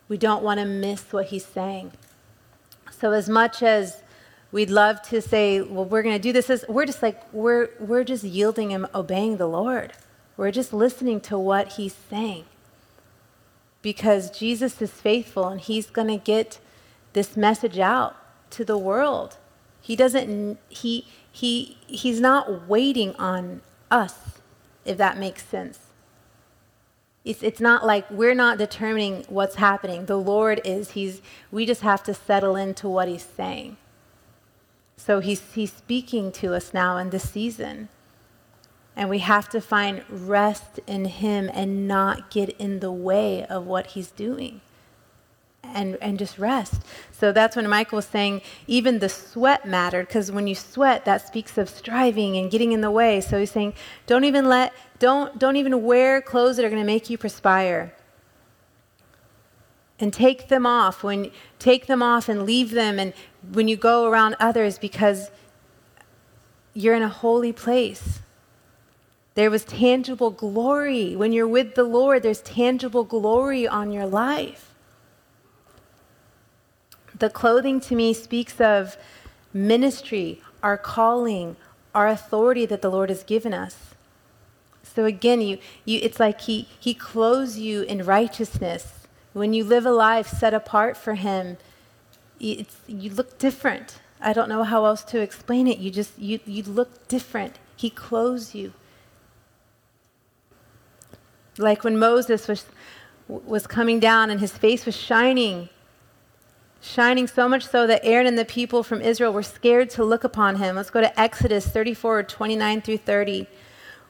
[0.09, 1.93] We don't want to miss what He's saying.
[2.91, 4.03] So, as much as
[4.55, 6.63] we'd love to say, well, we're going to do this.
[6.69, 9.91] We're just like, we're, we're just yielding and obeying the Lord.
[10.37, 12.45] We're just listening to what he's saying.
[13.81, 16.59] Because Jesus is faithful and he's going to get
[17.11, 18.15] this message out
[18.51, 19.35] to the world.
[19.81, 23.59] He doesn't, he, he, he's not waiting on
[23.91, 24.39] us,
[24.85, 25.79] if that makes sense.
[27.25, 30.05] It's, it's not like we're not determining what's happening.
[30.05, 30.91] The Lord is.
[30.91, 33.75] He's, we just have to settle into what he's saying.
[34.97, 37.89] So he's, he's speaking to us now in this season.
[38.95, 43.65] And we have to find rest in him and not get in the way of
[43.65, 44.61] what he's doing.
[45.63, 46.81] And, and just rest.
[47.11, 51.27] So that's when Michael was saying even the sweat mattered, because when you sweat, that
[51.27, 53.19] speaks of striving and getting in the way.
[53.19, 53.73] So he's saying,
[54.05, 57.93] don't even let, don't, don't even wear clothes that are going to make you perspire
[59.99, 63.13] and take them off when take them off and leave them and
[63.53, 65.31] when you go around others because
[66.73, 68.19] you're in a holy place.
[69.35, 71.15] There was tangible glory.
[71.15, 74.73] When you're with the lord there's tangible glory on your life.
[77.17, 78.97] The clothing to me speaks of
[79.53, 81.55] ministry our calling
[81.93, 83.77] our authority that the lord has given us.
[84.83, 88.94] So again you, you it's like he, he clothes you in righteousness
[89.35, 91.57] when you live a life set apart for Him,
[92.39, 93.99] you look different.
[94.21, 95.77] I don't know how else to explain it.
[95.77, 97.59] You just you, you look different.
[97.75, 98.71] He clothes you.
[101.57, 102.65] Like when Moses was
[103.27, 105.67] was coming down and his face was shining.
[106.81, 110.23] Shining so much so that Aaron and the people from Israel were scared to look
[110.23, 110.77] upon him.
[110.77, 113.47] Let's go to Exodus 34 29 through 30.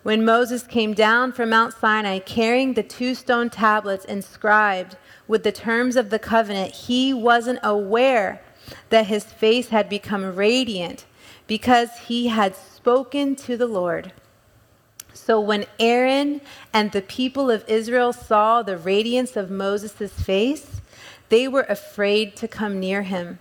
[0.04, 5.52] When Moses came down from Mount Sinai carrying the two stone tablets inscribed with the
[5.52, 8.42] terms of the covenant, he wasn't aware
[8.90, 11.06] that his face had become radiant
[11.48, 14.12] because he had spoken to the Lord.
[15.14, 16.42] So when Aaron
[16.74, 20.82] and the people of Israel saw the radiance of Moses' face,
[21.30, 23.40] they were afraid to come near him.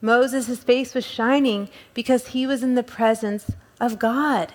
[0.00, 4.52] Moses' face was shining because he was in the presence of God.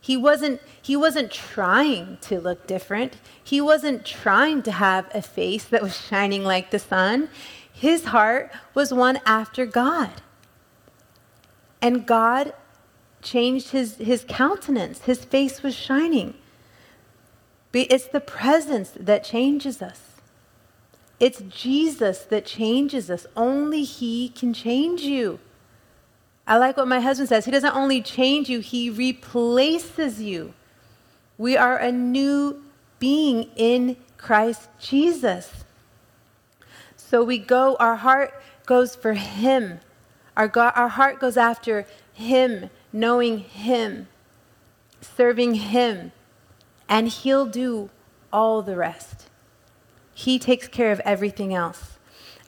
[0.00, 3.16] He wasn't, he wasn't trying to look different.
[3.42, 7.28] He wasn't trying to have a face that was shining like the sun.
[7.70, 10.22] His heart was one after God.
[11.82, 12.54] And God
[13.22, 15.02] changed his, his countenance.
[15.02, 16.34] His face was shining.
[17.72, 20.00] It's the presence that changes us.
[21.20, 23.26] It's Jesus that changes us.
[23.36, 25.38] Only He can change you.
[26.46, 27.44] I like what my husband says.
[27.44, 30.54] He doesn't only change you, He replaces you.
[31.38, 32.62] We are a new
[32.98, 35.64] being in Christ Jesus.
[36.96, 38.34] So we go, our heart
[38.66, 39.80] goes for Him.
[40.36, 44.08] Our, God, our heart goes after Him, knowing Him,
[45.00, 46.12] serving Him,
[46.88, 47.90] and He'll do
[48.32, 49.28] all the rest.
[50.14, 51.98] He takes care of everything else.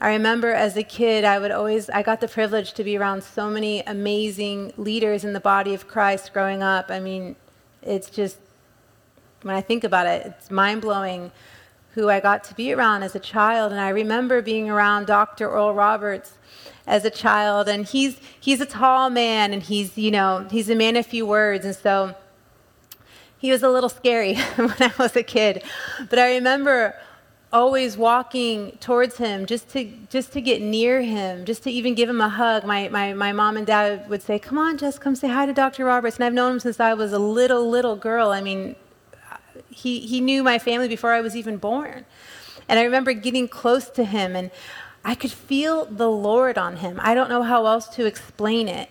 [0.02, 3.22] I remember as a kid, I would always, I got the privilege to be around
[3.22, 6.90] so many amazing leaders in the body of Christ growing up.
[6.90, 7.36] I mean,
[7.82, 8.38] it's just,
[9.42, 11.30] when I think about it, it's mind blowing
[11.94, 13.70] who I got to be around as a child.
[13.70, 15.48] And I remember being around Dr.
[15.48, 16.32] Oral Roberts
[16.84, 20.74] as a child, and he's, he's a tall man, and he's, you know, he's a
[20.74, 21.64] man of few words.
[21.64, 22.16] And so
[23.38, 25.62] he was a little scary when I was a kid.
[26.10, 26.96] But I remember
[27.52, 32.08] always walking towards him just to just to get near him just to even give
[32.08, 32.64] him a hug.
[32.64, 35.52] My, my, my mom and dad would say come on just come say hi to
[35.52, 36.16] dr roberts.
[36.16, 38.30] And i've known him since i was a little little girl.
[38.30, 38.76] I mean
[39.68, 42.06] he, he knew my family before i was even born.
[42.68, 44.50] And i remember getting close to him and
[45.04, 46.98] i could feel the lord on him.
[47.02, 48.88] I don't know how else to explain it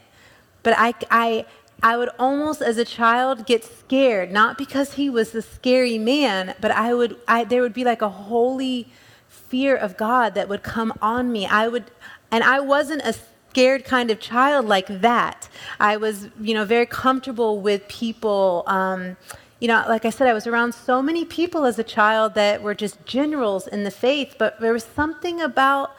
[0.63, 1.45] but i, I
[1.83, 6.55] I would almost, as a child, get scared, not because he was the scary man,
[6.61, 8.87] but I would, I, there would be like a holy
[9.27, 11.45] fear of God that would come on me.
[11.47, 11.85] I would,
[12.29, 13.15] and I wasn't a
[13.49, 15.49] scared kind of child like that.
[15.79, 18.63] I was, you know, very comfortable with people.
[18.67, 19.17] Um,
[19.59, 22.61] you know, like I said, I was around so many people as a child that
[22.61, 25.95] were just generals in the faith, but there was something about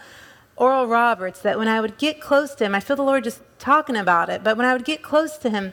[0.62, 3.40] Oral Roberts that when I would get close to him, I feel the Lord just
[3.58, 5.72] talking about it, but when I would get close to him,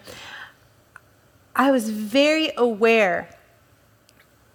[1.56, 3.30] I was very aware.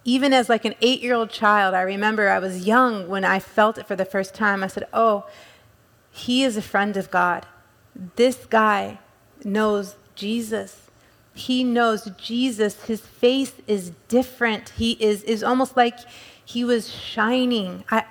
[0.03, 3.39] Even as like an eight year old child, I remember I was young when I
[3.39, 4.61] felt it for the first time.
[4.61, 5.25] I said, Oh,
[6.11, 7.45] he is a friend of God.
[8.17, 8.99] This guy
[9.45, 10.89] knows Jesus.
[11.33, 12.83] He knows Jesus.
[12.83, 14.73] His face is different.
[14.77, 15.97] He is, is almost like
[16.43, 17.85] he was shining.
[17.89, 18.03] I,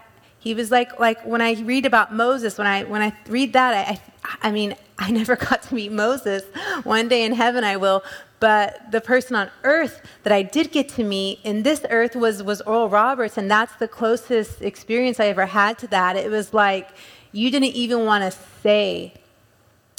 [0.45, 3.89] he was like, like when I read about Moses, when I, when I read that,
[3.89, 6.45] I, I, I mean, I never got to meet Moses.
[6.85, 8.05] One day in heaven I will.
[8.41, 12.43] But the person on earth that I did get to meet in this earth was,
[12.43, 16.15] was Oral Roberts, and that's the closest experience I ever had to that.
[16.17, 16.91] It was like
[17.33, 19.15] you didn't even want to say,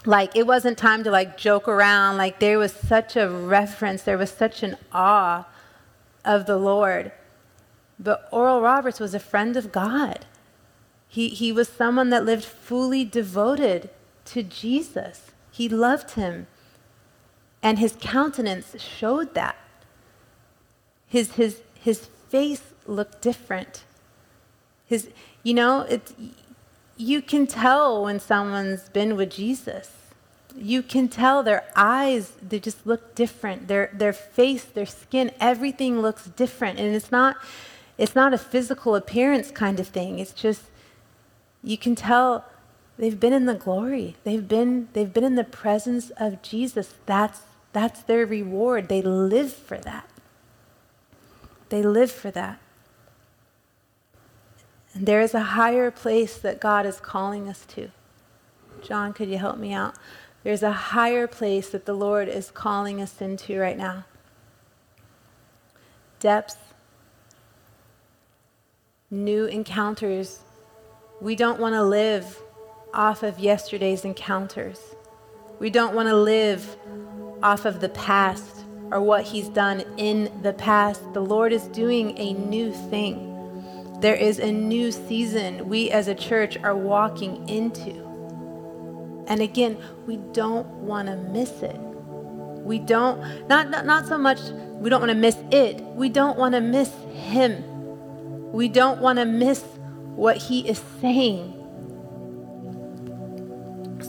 [0.06, 2.18] like, it wasn't time to like joke around.
[2.18, 5.48] Like, there was such a reference, there was such an awe
[6.24, 7.12] of the Lord.
[8.00, 10.24] But Oral Roberts was a friend of God.
[11.16, 13.90] He, he was someone that lived fully devoted
[14.26, 15.32] to Jesus.
[15.50, 16.48] He loved him.
[17.64, 19.56] And his countenance showed that.
[21.08, 23.86] His, his, his face looked different.
[24.88, 25.08] His,
[25.42, 26.14] you know, it,
[26.98, 29.92] you can tell when someone's been with Jesus.
[30.54, 33.70] You can tell their eyes, they just look different.
[33.70, 36.78] Their, their face, their skin, everything looks different.
[36.78, 37.38] And it's not,
[37.98, 40.20] it's not a physical appearance kind of thing.
[40.20, 40.64] It's just,
[41.66, 42.46] you can tell
[42.98, 44.16] they've been in the glory.
[44.24, 46.94] They've been, they've been in the presence of Jesus.
[47.08, 47.42] That's,
[47.74, 48.88] that's their reward.
[48.88, 50.08] They live for that.
[51.70, 52.60] They live for that.
[54.94, 57.90] And there is a higher place that God is calling us to.
[58.84, 59.96] John, could you help me out?
[60.44, 64.06] There's a higher place that the Lord is calling us into right now.
[66.20, 66.58] Depths,
[69.10, 70.42] new encounters.
[71.22, 72.42] We don't want to live
[72.94, 74.96] off of yesterday's encounters.
[75.60, 76.76] We don't want to live
[77.42, 78.64] off of the past.
[78.92, 81.02] or what He's done in the past.
[81.14, 83.32] The Lord is doing a new thing.
[84.00, 88.04] There is a new season we as a church are walking into.
[89.28, 91.80] And again, we don't want to miss it.
[91.80, 94.40] We don't, not, not, not so much,
[94.74, 95.82] we don't want to miss it.
[95.82, 97.64] We don't want to miss Him.
[98.52, 99.64] We don't want to miss
[100.16, 101.62] what He is saying.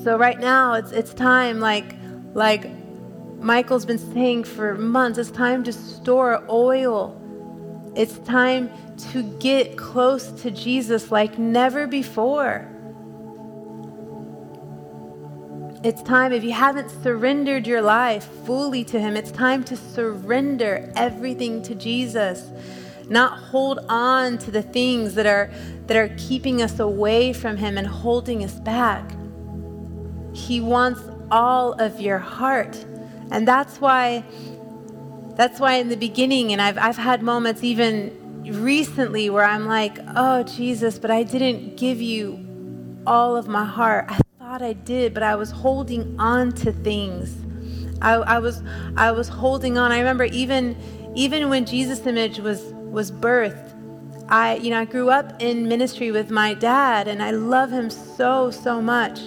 [0.04, 1.94] So right now, it's, it's time, like,
[2.34, 2.70] like
[3.40, 7.20] Michael's been saying for months, it's time to store oil.
[7.96, 8.70] It's time
[9.12, 12.68] to get close to Jesus like never before.
[15.82, 20.92] It's time, if you haven't surrendered your life fully to Him, it's time to surrender
[20.96, 22.50] everything to Jesus.
[23.09, 25.50] Not hold on to the things that are,
[25.86, 29.11] that are keeping us away from Him and holding us back.
[30.32, 31.00] He wants
[31.30, 32.84] all of your heart.
[33.30, 34.24] And that's why
[35.36, 39.98] that's why in the beginning and I've I've had moments even recently where I'm like,
[40.16, 42.46] "Oh Jesus, but I didn't give you
[43.07, 44.07] all of my heart.
[44.09, 47.34] I thought I did, but I was holding on to things.
[48.00, 48.62] I, I was
[48.96, 49.92] I was holding on.
[49.92, 50.76] I remember even
[51.14, 53.74] even when Jesus image was was birthed,
[54.26, 57.90] I you know I grew up in ministry with my dad, and I love him
[57.90, 59.20] so so much.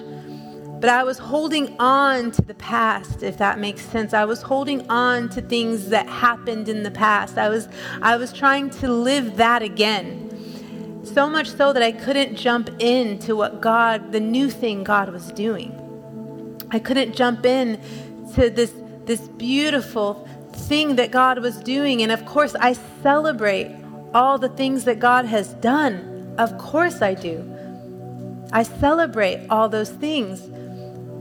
[0.81, 4.13] But I was holding on to the past, if that makes sense.
[4.13, 7.37] I was holding on to things that happened in the past.
[7.37, 7.69] I was
[8.01, 10.25] I was trying to live that again.
[11.03, 15.31] So much so that I couldn't jump into what God, the new thing God was
[15.31, 15.71] doing.
[16.71, 17.79] I couldn't jump in
[18.35, 18.73] to this,
[19.05, 20.27] this beautiful
[20.59, 22.01] thing that God was doing.
[22.01, 23.75] And of course, I celebrate
[24.13, 26.35] all the things that God has done.
[26.37, 27.43] Of course, I do.
[28.51, 30.41] I celebrate all those things.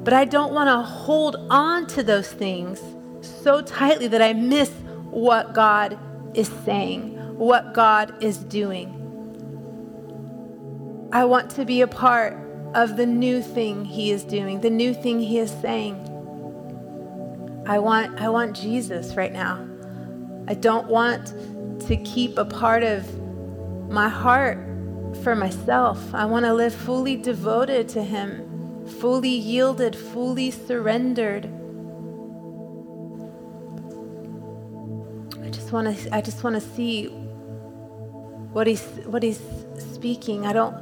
[0.04, 2.80] But I don't want to hold on to those things
[3.20, 4.70] so tightly that I miss
[5.10, 5.98] what God
[6.34, 8.94] is saying, what God is doing.
[11.12, 12.36] I want to be a part
[12.74, 16.07] of the new thing he is doing, the new thing he is saying.
[17.68, 19.68] I want I want Jesus right now.
[20.48, 21.26] I don't want
[21.86, 23.04] to keep a part of
[23.90, 24.58] my heart
[25.22, 26.14] for myself.
[26.14, 31.44] I want to live fully devoted to him, fully yielded, fully surrendered.
[35.44, 37.08] I just want to I just want to see
[38.52, 39.42] what he's what he's
[39.92, 40.46] speaking.
[40.46, 40.74] I don't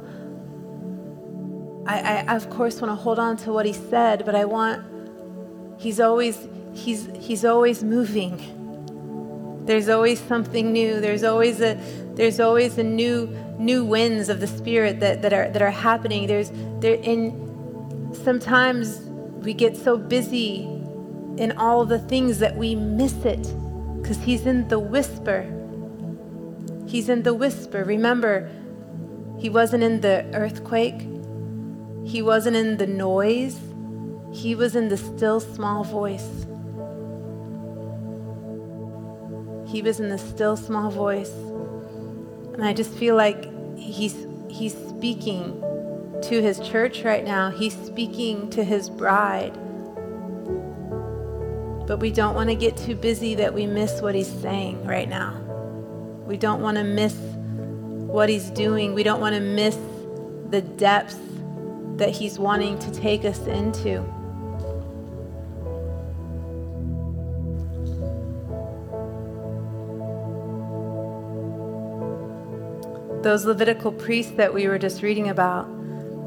[1.85, 4.85] I, I of course want to hold on to what he said, but I want
[5.77, 8.53] he's always he's he's always moving.
[9.65, 11.01] There's always something new.
[11.01, 11.75] There's always a
[12.15, 16.27] there's always a new new winds of the spirit that, that are that are happening.
[16.27, 18.99] There's there in sometimes
[19.43, 20.63] we get so busy
[21.37, 23.43] in all the things that we miss it
[24.01, 25.41] because he's in the whisper.
[26.87, 27.83] He's in the whisper.
[27.83, 28.49] Remember,
[29.37, 31.01] he wasn't in the earthquake.
[32.05, 33.59] He wasn't in the noise,
[34.31, 36.46] he was in the still small voice.
[39.67, 41.31] He was in the still small voice.
[42.53, 43.45] And I just feel like
[43.77, 45.61] he's he's speaking
[46.23, 47.51] to his church right now.
[47.51, 49.53] He's speaking to his bride.
[51.85, 55.07] But we don't want to get too busy that we miss what he's saying right
[55.07, 55.33] now.
[56.25, 58.93] We don't want to miss what he's doing.
[58.93, 59.77] We don't want to miss
[60.49, 61.17] the depths
[61.97, 64.03] that He's wanting to take us into.
[73.27, 75.67] Those Levitical priests that we were just reading about,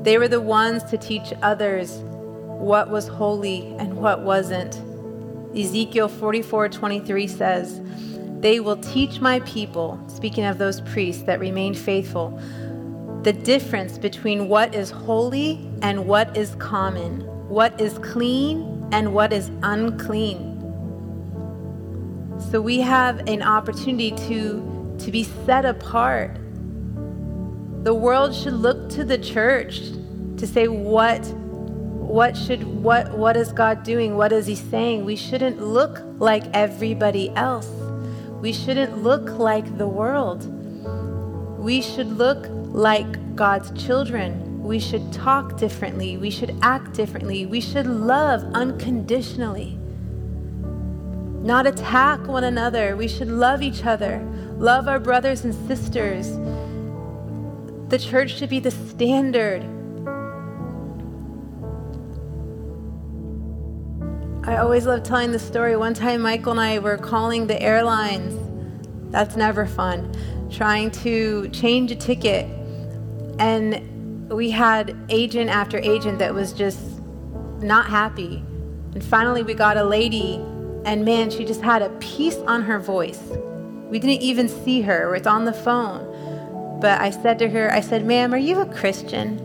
[0.04, 4.82] they were the ones to teach others what was holy and what wasn't.
[5.56, 7.80] Ezekiel 44 23 says,
[8.40, 12.38] They will teach my people, speaking of those priests that remained faithful,
[13.22, 19.32] the difference between what is holy and what is common, what is clean and what
[19.32, 20.60] is unclean.
[22.50, 26.36] So we have an opportunity to, to be set apart.
[27.82, 29.80] The world should look to the church
[30.36, 31.24] to say what
[32.10, 34.16] what should what what is God doing?
[34.16, 35.04] What is he saying?
[35.04, 37.68] We shouldn't look like everybody else.
[38.40, 40.44] We shouldn't look like the world.
[41.58, 44.62] We should look like God's children.
[44.62, 46.18] We should talk differently.
[46.18, 47.46] We should act differently.
[47.46, 49.78] We should love unconditionally.
[51.42, 52.96] Not attack one another.
[52.96, 54.20] We should love each other,
[54.58, 56.28] love our brothers and sisters.
[57.90, 59.64] The church should be the standard.
[64.44, 65.76] I always love telling the story.
[65.76, 68.38] One time, Michael and I were calling the airlines.
[69.10, 70.14] That's never fun.
[70.50, 72.46] Trying to change a ticket.
[73.40, 76.80] And we had agent after agent that was just
[77.60, 78.36] not happy.
[78.94, 80.36] And finally, we got a lady,
[80.84, 83.20] and man, she just had a peace on her voice.
[83.88, 86.09] We didn't even see her, it's on the phone.
[86.80, 89.38] But I said to her, I said, ma'am, are you a Christian?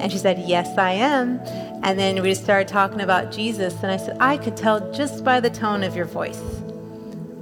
[0.00, 1.40] And she said, yes, I am.
[1.82, 3.74] And then we just started talking about Jesus.
[3.82, 6.42] And I said, I could tell just by the tone of your voice.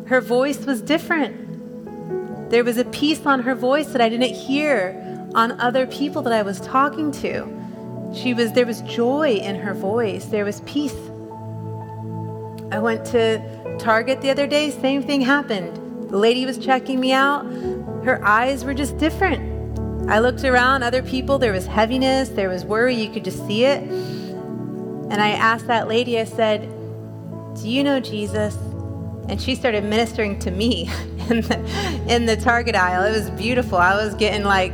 [0.06, 2.50] Her voice was different.
[2.50, 5.00] There was a peace on her voice that I didn't hear
[5.34, 8.12] on other people that I was talking to.
[8.14, 10.26] She was there was joy in her voice.
[10.26, 10.94] There was peace.
[12.70, 13.42] I went to
[13.78, 16.10] Target the other day, same thing happened.
[16.10, 17.44] The lady was checking me out.
[18.04, 19.54] Her eyes were just different.
[20.10, 23.64] I looked around, other people, there was heaviness, there was worry, you could just see
[23.64, 23.82] it.
[23.82, 26.68] And I asked that lady, I said,
[27.56, 28.54] Do you know Jesus?
[29.28, 30.90] And she started ministering to me
[31.30, 33.04] in the, in the Target aisle.
[33.04, 33.78] It was beautiful.
[33.78, 34.72] I was getting like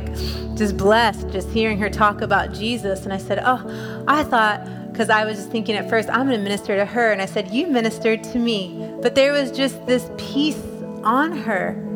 [0.57, 3.03] just blessed just hearing her talk about Jesus.
[3.03, 6.37] And I said, Oh, I thought, because I was just thinking at first, I'm going
[6.37, 7.13] to minister to her.
[7.13, 8.93] And I said, You ministered to me.
[9.01, 10.61] But there was just this peace
[11.03, 11.90] on her.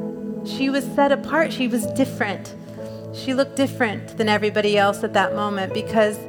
[0.46, 2.56] She was set apart, she was different.
[3.14, 6.20] She looked different than everybody else at that moment because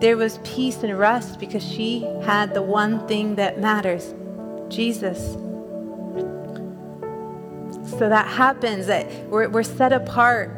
[0.00, 4.14] there was peace and rest because she had the one thing that matters
[4.68, 5.34] Jesus.
[7.98, 10.48] So that happens that we're, we're set apart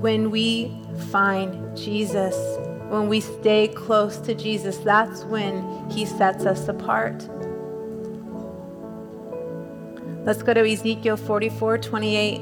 [0.00, 0.76] when we
[1.10, 2.34] find Jesus.
[2.88, 7.28] When we stay close to Jesus, that's when he sets us apart.
[10.24, 12.40] Let's go to Ezekiel 44 28.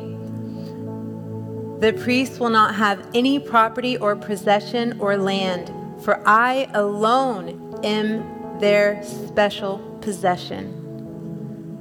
[1.81, 5.73] The priest will not have any property or possession or land,
[6.05, 10.79] for I alone am their special possession.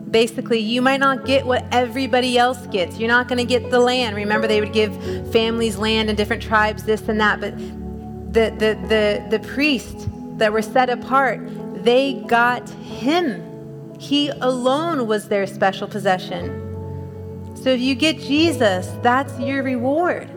[0.09, 2.97] Basically, you might not get what everybody else gets.
[2.97, 4.15] You're not going to get the land.
[4.15, 4.91] Remember, they would give
[5.31, 7.39] families land and different tribes, this and that.
[7.39, 11.39] But the, the, the, the priests that were set apart,
[11.83, 13.50] they got him.
[14.01, 17.53] He alone was their special possession.
[17.53, 20.27] So if you get Jesus, that's your reward.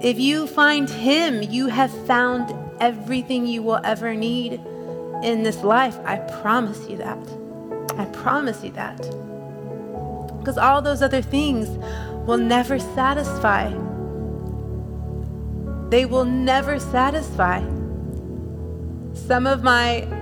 [0.00, 4.60] If you find Him, you have found everything you will ever need
[5.24, 5.98] in this life.
[6.04, 7.18] I promise you that.
[7.98, 8.98] I promise you that.
[10.38, 11.68] Because all those other things
[12.28, 13.70] will never satisfy.
[15.88, 17.58] They will never satisfy.
[19.14, 20.19] Some of my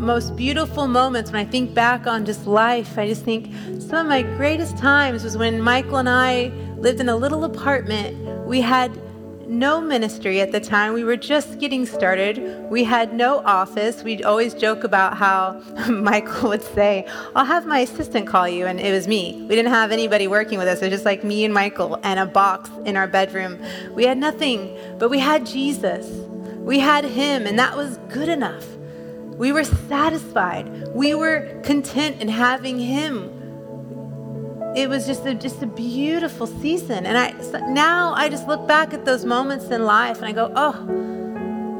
[0.00, 4.06] most beautiful moments when I think back on just life, I just think some of
[4.06, 8.16] my greatest times was when Michael and I lived in a little apartment.
[8.46, 8.90] We had
[9.46, 10.94] no ministry at the time.
[10.94, 12.38] We were just getting started.
[12.70, 14.02] We had no office.
[14.02, 18.66] We'd always joke about how Michael would say, I'll have my assistant call you.
[18.66, 19.44] And it was me.
[19.48, 20.80] We didn't have anybody working with us.
[20.80, 23.60] It was just like me and Michael and a box in our bedroom.
[23.92, 26.06] We had nothing, but we had Jesus.
[26.58, 28.64] We had Him, and that was good enough.
[29.40, 30.88] We were satisfied.
[30.88, 33.30] We were content in having Him.
[34.76, 37.06] It was just a, just a beautiful season.
[37.06, 37.30] And I
[37.72, 40.84] now I just look back at those moments in life and I go, oh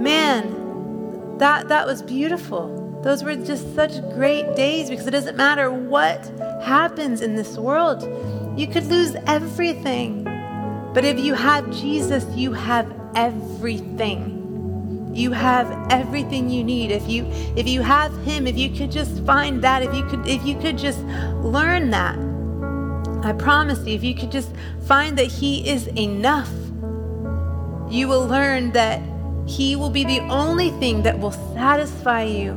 [0.00, 3.02] man, that that was beautiful.
[3.04, 6.26] Those were just such great days because it doesn't matter what
[6.62, 8.00] happens in this world.
[8.58, 10.24] You could lose everything.
[10.94, 14.39] But if you have Jesus, you have everything.
[15.12, 16.90] You have everything you need.
[16.90, 20.26] If you if you have him, if you could just find that, if you could
[20.26, 21.00] if you could just
[21.42, 22.18] learn that.
[23.22, 24.50] I promise you, if you could just
[24.86, 26.50] find that he is enough,
[27.90, 29.02] you will learn that
[29.46, 32.56] he will be the only thing that will satisfy you.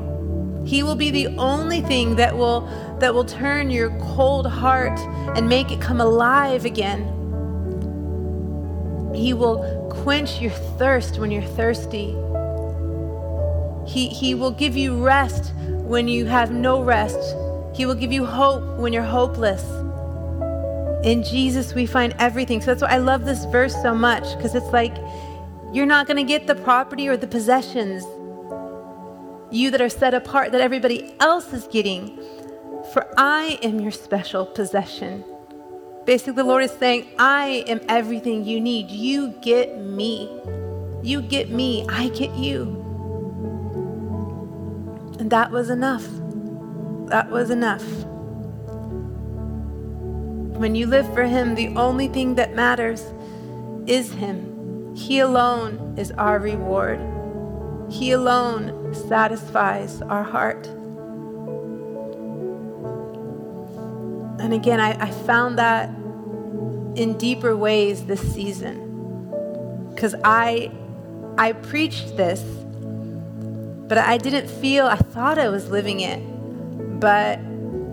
[0.65, 2.61] He will be the only thing that will
[2.99, 4.97] that will turn your cold heart
[5.35, 7.01] and make it come alive again.
[9.13, 12.15] He will quench your thirst when you're thirsty.
[13.93, 17.35] He, he will give you rest when you have no rest.
[17.75, 19.63] He will give you hope when you're hopeless.
[21.05, 22.59] In Jesus, we find everything.
[22.59, 24.95] So that's why I love this verse so much because it's like
[25.71, 28.03] you're not going to get the property or the possessions,
[29.51, 32.19] you that are set apart, that everybody else is getting.
[32.93, 35.23] For I am your special possession.
[36.05, 38.89] Basically, the Lord is saying, I am everything you need.
[38.89, 40.31] You get me.
[41.03, 41.85] You get me.
[41.89, 42.82] I get you.
[45.19, 46.05] And that was enough.
[47.09, 47.83] That was enough.
[50.57, 53.03] When you live for Him, the only thing that matters
[53.85, 54.95] is Him.
[54.95, 56.99] He alone is our reward.
[57.89, 60.67] He alone satisfies our heart.
[64.39, 65.89] And again, I, I found that
[66.95, 69.89] in deeper ways this season.
[69.93, 70.71] Because I,
[71.37, 72.41] I preached this,
[73.87, 76.19] but I didn't feel, I thought I was living it.
[76.99, 77.39] But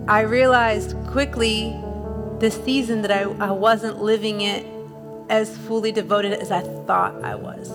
[0.07, 1.75] I realized quickly
[2.39, 4.65] this season that I, I wasn't living it
[5.29, 7.71] as fully devoted as I thought I was.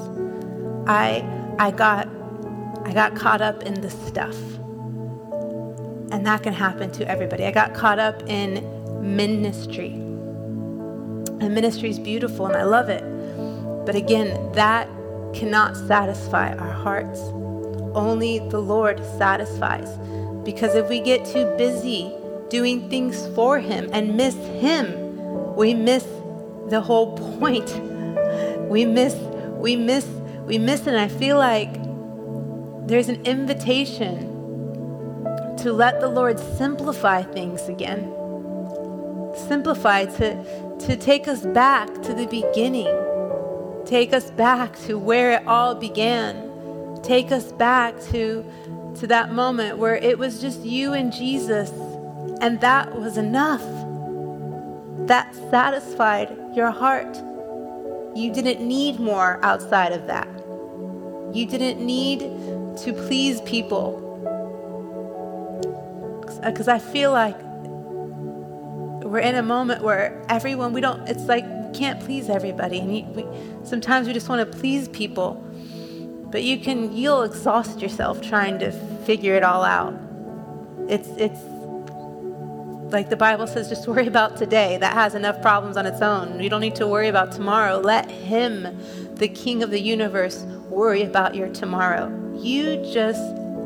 [0.89, 1.25] I,
[1.59, 2.09] I, got,
[2.85, 4.37] I got caught up in the stuff.
[6.13, 7.45] And that can happen to everybody.
[7.45, 8.65] I got caught up in
[9.03, 9.93] ministry.
[11.41, 13.05] And ministry is beautiful and I love it.
[13.85, 14.89] But again, that
[15.35, 17.21] cannot satisfy our hearts.
[17.97, 19.89] Only the Lord satisfies.
[20.45, 22.15] Because if we get too busy
[22.49, 26.05] doing things for Him and miss Him, we miss
[26.69, 27.81] the whole point.
[28.67, 29.15] We miss,
[29.61, 30.05] we miss,
[30.45, 30.89] we miss it.
[30.89, 31.73] And I feel like
[32.89, 34.19] there's an invitation
[35.59, 38.13] to let the Lord simplify things again.
[39.49, 42.93] Simplify, to, to take us back to the beginning.
[43.85, 46.46] Take us back to where it all began.
[47.07, 48.45] Take us back to,
[48.97, 51.71] to that moment where it was just you and Jesus,
[52.41, 53.63] and that was enough.
[55.07, 57.17] That satisfied your heart.
[58.17, 60.27] You didn't need more outside of that.
[61.33, 62.19] You didn't need
[62.79, 64.03] to please people
[66.43, 67.41] because I feel like
[69.05, 73.15] we're in a moment where everyone we don't it's like we can't please everybody and
[73.15, 73.25] we,
[73.65, 75.46] sometimes we just want to please people
[76.31, 78.71] but you can you'll exhaust yourself trying to
[79.05, 79.95] figure it all out
[80.89, 81.41] it's it's
[82.93, 86.41] like the bible says just worry about today that has enough problems on its own
[86.41, 88.79] you don't need to worry about tomorrow let him
[89.17, 93.23] the king of the universe worry about your tomorrow you just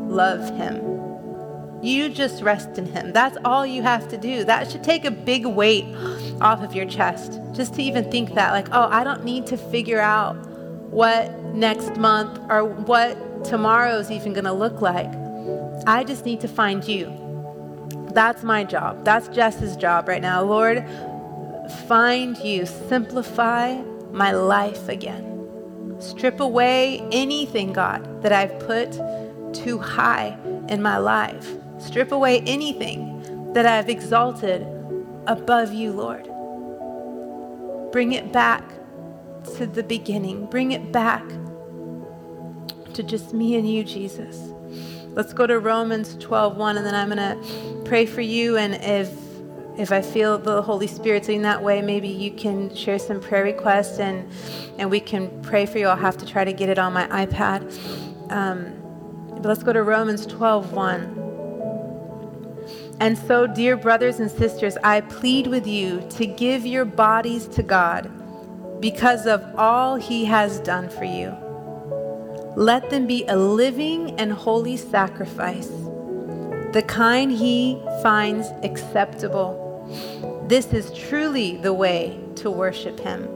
[0.09, 0.91] love him
[1.83, 3.13] you just rest in Him.
[3.13, 4.45] That's all you have to do.
[4.45, 5.85] That should take a big weight
[6.41, 7.41] off of your chest.
[7.53, 10.37] Just to even think that, like, oh, I don't need to figure out
[10.91, 15.11] what next month or what tomorrow's even going to look like.
[15.87, 17.17] I just need to find you.
[18.13, 19.05] That's my job.
[19.05, 20.43] That's Jess's job right now.
[20.43, 20.85] Lord,
[21.87, 22.67] find you.
[22.67, 23.81] Simplify
[24.11, 25.27] my life again.
[26.01, 28.93] Strip away anything, God, that I've put
[29.55, 30.37] too high
[30.69, 31.55] in my life.
[31.79, 34.67] Strip away anything that I've exalted
[35.27, 36.25] above you, Lord.
[37.93, 38.65] Bring it back
[39.57, 40.47] to the beginning.
[40.47, 41.25] Bring it back
[42.95, 44.53] to just me and you, Jesus.
[45.15, 49.11] Let's go to Romans 12:1 and then I'm going to pray for you and if
[49.77, 53.45] if I feel the Holy Spirit in that way, maybe you can share some prayer
[53.45, 54.31] requests and
[54.79, 55.89] and we can pray for you.
[55.89, 57.63] I'll have to try to get it on my iPad.
[58.31, 58.75] Um,
[59.31, 61.17] but let's go to Romans 12:1.
[63.01, 67.63] And so, dear brothers and sisters, I plead with you to give your bodies to
[67.63, 68.20] God
[68.81, 71.37] because of all he has done for you.
[72.57, 75.71] Let them be a living and holy sacrifice,
[76.73, 80.47] the kind he finds acceptable.
[80.49, 83.29] This is truly the way to worship him.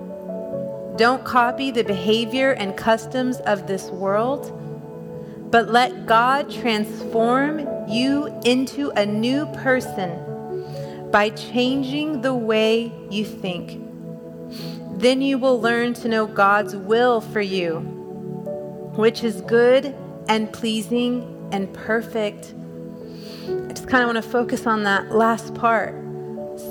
[0.97, 4.61] Don't copy the behavior and customs of this world
[5.55, 10.11] but let God transform you into a new person
[11.13, 13.81] by changing the way you think.
[14.99, 17.81] Then you will learn to know God's will for you,
[18.97, 19.95] which is good
[20.29, 22.55] and pleasing and perfect.
[23.47, 25.95] I just kind of want to focus on that last part.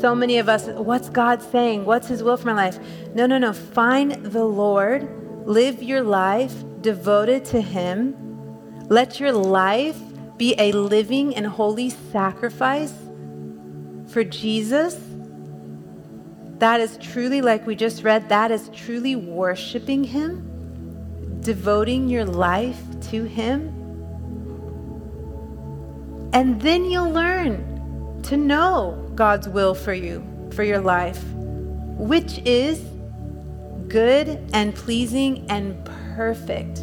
[0.01, 1.85] So many of us, what's God saying?
[1.85, 2.79] What's His will for my life?
[3.13, 3.53] No, no, no.
[3.53, 5.07] Find the Lord,
[5.47, 8.23] live your life devoted to Him
[8.89, 9.97] let your life
[10.37, 12.93] be a living and holy sacrifice
[14.07, 14.99] for Jesus.
[16.63, 22.81] That is truly, like we just read, that is truly worshiping Him, devoting your life
[23.11, 23.67] to Him.
[26.31, 31.21] And then you'll learn to know God's will for you, for your life,
[31.97, 32.79] which is
[33.89, 35.83] good and pleasing and
[36.15, 36.77] perfect.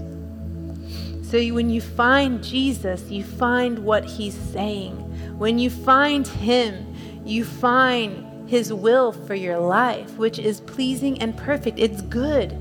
[1.24, 4.96] So when you find Jesus, you find what he's saying.
[5.38, 11.36] When you find him, you find his will for your life, which is pleasing and
[11.36, 11.78] perfect.
[11.78, 12.58] It's good.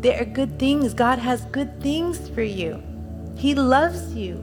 [0.00, 0.94] There are good things.
[0.94, 2.80] God has good things for you.
[3.36, 4.36] He loves you.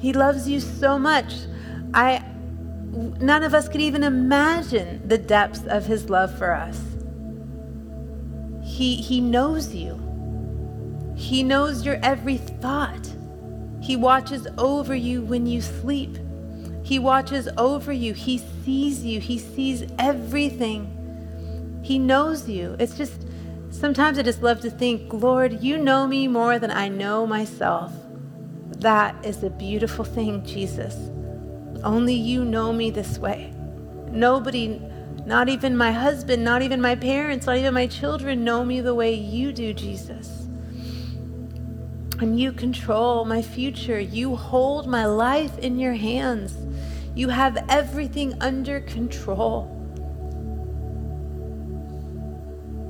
[0.00, 1.32] He loves you so much.
[1.94, 2.24] I
[3.20, 6.80] none of us could even imagine the depths of his love for us.
[8.64, 9.94] He he knows you.
[11.14, 13.14] He knows your every thought.
[13.80, 16.18] He watches over you when you sleep.
[16.82, 18.12] He watches over you.
[18.12, 19.20] He sees you.
[19.20, 21.80] He sees everything.
[21.84, 22.74] He knows you.
[22.80, 23.24] It's just,
[23.70, 27.92] sometimes I just love to think, Lord, you know me more than I know myself.
[28.78, 30.96] That is a beautiful thing, Jesus.
[31.84, 33.54] Only you know me this way.
[34.10, 34.80] Nobody,
[35.24, 38.96] not even my husband, not even my parents, not even my children know me the
[38.96, 40.48] way you do, Jesus.
[42.18, 44.00] And you control my future.
[44.00, 46.65] You hold my life in your hands.
[47.16, 49.72] You have everything under control.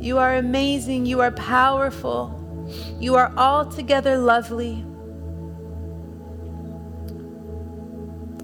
[0.00, 1.06] You are amazing.
[1.06, 2.42] You are powerful.
[2.98, 4.84] You are altogether lovely.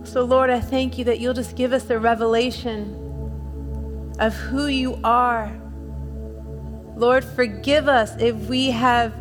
[0.05, 5.01] So, Lord, I thank you that you'll just give us a revelation of who you
[5.03, 5.53] are.
[6.95, 9.13] Lord, forgive us if we have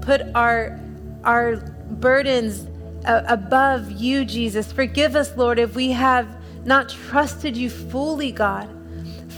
[0.00, 0.80] put our,
[1.22, 2.66] our burdens
[3.08, 4.70] above you, Jesus.
[4.70, 6.28] Forgive us, Lord, if we have
[6.64, 8.68] not trusted you fully, God.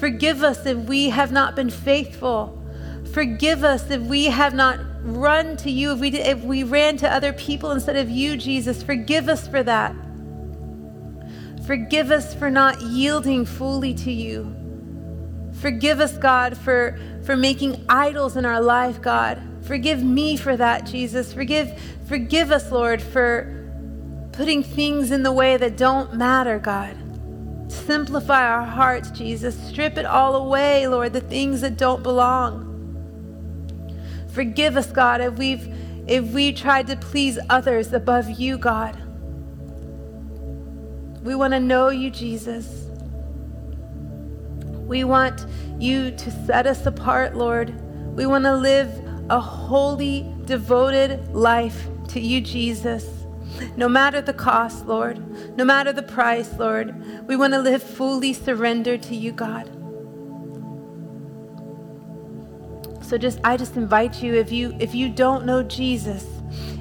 [0.00, 2.56] Forgive us if we have not been faithful.
[3.12, 7.12] Forgive us if we have not run to you, if we, if we ran to
[7.12, 8.82] other people instead of you, Jesus.
[8.82, 9.94] Forgive us for that.
[11.66, 14.56] Forgive us for not yielding fully to you.
[15.60, 19.40] Forgive us, God, for, for making idols in our life, God.
[19.62, 21.32] Forgive me for that, Jesus.
[21.32, 23.59] Forgive, forgive us, Lord, for
[24.40, 26.96] putting things in the way that don't matter, God.
[27.70, 29.54] Simplify our hearts, Jesus.
[29.68, 32.66] Strip it all away, Lord, the things that don't belong.
[34.32, 35.68] Forgive us, God, if we've
[36.06, 38.96] if we tried to please others above you, God.
[41.22, 42.86] We want to know you, Jesus.
[44.86, 45.44] We want
[45.78, 47.78] you to set us apart, Lord.
[48.16, 48.90] We want to live
[49.28, 53.19] a holy, devoted life to you, Jesus.
[53.76, 58.32] No matter the cost, Lord, no matter the price, Lord, we want to live fully
[58.32, 59.70] surrendered to you, God.
[63.04, 66.26] So just I just invite you if you if you don't know Jesus,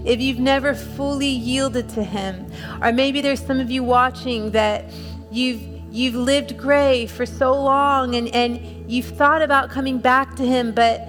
[0.06, 2.46] if you've never fully yielded to him,
[2.82, 4.86] or maybe there's some of you watching that
[5.32, 5.62] you've
[5.92, 10.72] you've lived gray for so long and, and you've thought about coming back to him,
[10.72, 11.08] but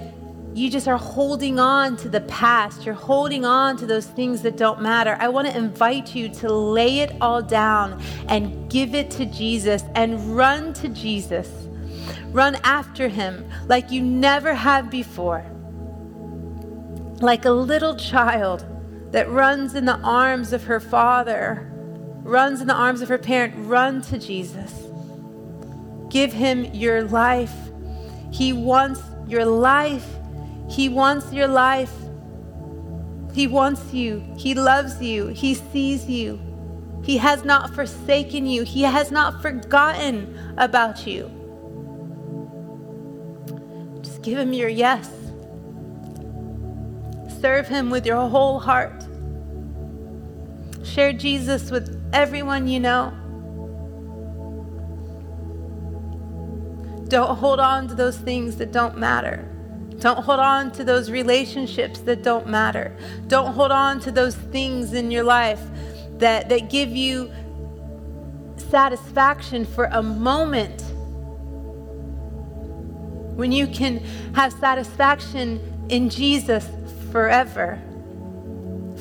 [0.54, 2.84] you just are holding on to the past.
[2.84, 5.16] You're holding on to those things that don't matter.
[5.20, 9.84] I want to invite you to lay it all down and give it to Jesus
[9.94, 11.48] and run to Jesus.
[12.32, 15.44] Run after him like you never have before.
[17.20, 18.64] Like a little child
[19.12, 21.70] that runs in the arms of her father,
[22.22, 24.72] runs in the arms of her parent, run to Jesus.
[26.08, 27.54] Give him your life.
[28.32, 30.06] He wants your life.
[30.70, 31.92] He wants your life.
[33.32, 34.24] He wants you.
[34.36, 35.26] He loves you.
[35.26, 36.40] He sees you.
[37.02, 38.62] He has not forsaken you.
[38.62, 41.28] He has not forgotten about you.
[44.02, 45.10] Just give him your yes.
[47.40, 49.04] Serve him with your whole heart.
[50.84, 53.12] Share Jesus with everyone you know.
[57.08, 59.48] Don't hold on to those things that don't matter.
[60.00, 62.96] Don't hold on to those relationships that don't matter.
[63.28, 65.60] Don't hold on to those things in your life
[66.18, 67.30] that, that give you
[68.56, 70.82] satisfaction for a moment
[73.36, 73.98] when you can
[74.34, 76.66] have satisfaction in Jesus
[77.10, 77.78] forever.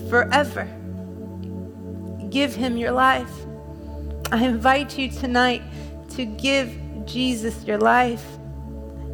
[0.09, 0.67] Forever.
[2.29, 3.31] Give him your life.
[4.31, 5.61] I invite you tonight
[6.11, 8.38] to give Jesus your life.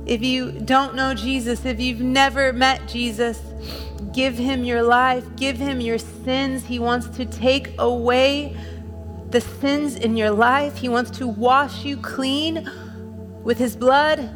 [0.06, 3.42] If you don't know Jesus, if you've never met Jesus,
[4.14, 6.66] give him your life, give him your sins.
[6.66, 8.56] He wants to take away
[9.30, 12.70] the sins in your life, he wants to wash you clean
[13.44, 14.30] with his blood.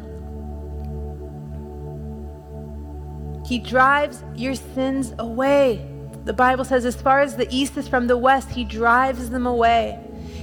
[3.46, 5.84] He drives your sins away.
[6.24, 9.46] The Bible says, as far as the east is from the west, He drives them
[9.46, 9.98] away.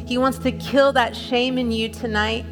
[0.05, 2.45] He wants to kill that shame in you tonight.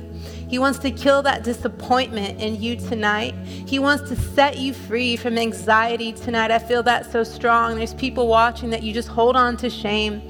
[0.47, 3.33] He wants to kill that disappointment in you tonight.
[3.45, 6.51] He wants to set you free from anxiety tonight.
[6.51, 7.75] I feel that so strong.
[7.75, 10.21] There's people watching that you just hold on to shame.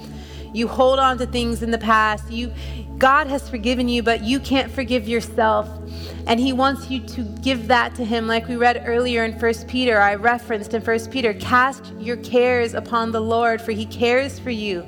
[0.53, 2.31] You hold on to things in the past.
[2.31, 2.53] You
[2.97, 5.67] God has forgiven you, but you can't forgive yourself.
[6.27, 9.53] And he wants you to give that to him like we read earlier in 1
[9.67, 9.99] Peter.
[9.99, 14.49] I referenced in 1 Peter, cast your cares upon the Lord for he cares for
[14.49, 14.85] you.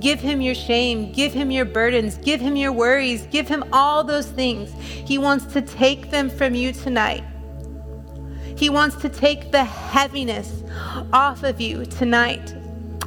[0.00, 1.12] Give him your shame.
[1.12, 2.18] Give him your burdens.
[2.18, 3.26] Give him your worries.
[3.26, 4.72] Give him all those things.
[4.82, 7.24] He wants to take them from you tonight.
[8.56, 10.62] He wants to take the heaviness
[11.12, 12.54] off of you tonight.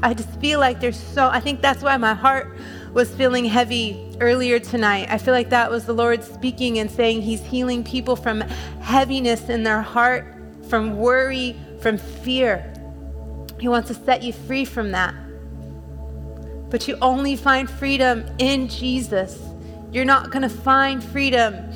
[0.02, 2.56] I just feel like there's so, I think that's why my heart
[2.94, 5.08] was feeling heavy earlier tonight.
[5.10, 8.42] I feel like that was the Lord speaking and saying He's healing people from
[8.82, 10.36] heaviness in their heart,
[10.70, 12.74] from worry, from fear.
[13.60, 15.14] He wants to set you free from that.
[16.70, 19.40] But you only find freedom in Jesus.
[19.92, 21.72] You're not going to find freedom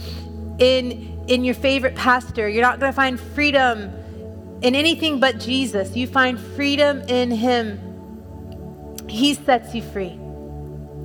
[0.59, 2.49] in in your favorite pastor.
[2.49, 3.91] You're not going to find freedom
[4.61, 5.95] in anything but Jesus.
[5.95, 7.79] You find freedom in him.
[9.07, 10.19] He sets you free.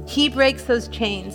[0.07, 1.35] He breaks those chains.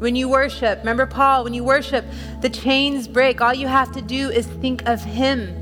[0.00, 2.04] When you worship, remember Paul, when you worship,
[2.40, 3.40] the chains break.
[3.40, 5.59] All you have to do is think of him.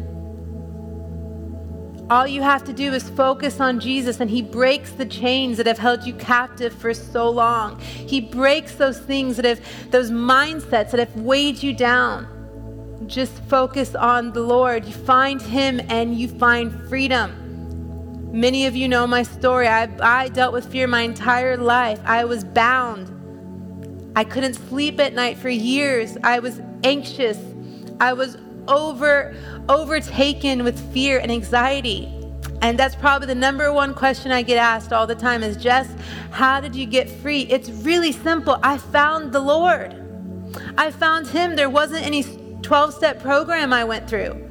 [2.11, 5.67] All you have to do is focus on Jesus, and He breaks the chains that
[5.67, 7.79] have held you captive for so long.
[7.81, 12.27] He breaks those things that have, those mindsets that have weighed you down.
[13.07, 14.87] Just focus on the Lord.
[14.87, 17.45] You find Him and you find freedom.
[18.33, 19.69] Many of you know my story.
[19.69, 22.01] I, I dealt with fear my entire life.
[22.05, 23.15] I was bound.
[24.17, 26.17] I couldn't sleep at night for years.
[26.25, 27.39] I was anxious.
[28.01, 29.35] I was over
[29.69, 32.13] overtaken with fear and anxiety.
[32.61, 35.89] And that's probably the number one question I get asked all the time is Jess,
[36.31, 37.43] how did you get free?
[37.43, 38.59] It's really simple.
[38.63, 39.95] I found the Lord.
[40.77, 41.55] I found him.
[41.55, 42.25] There wasn't any
[42.63, 44.45] 12 step program I went through.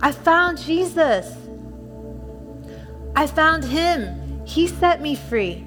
[0.00, 1.36] I found Jesus.
[3.14, 4.42] I found him.
[4.46, 5.64] He set me free.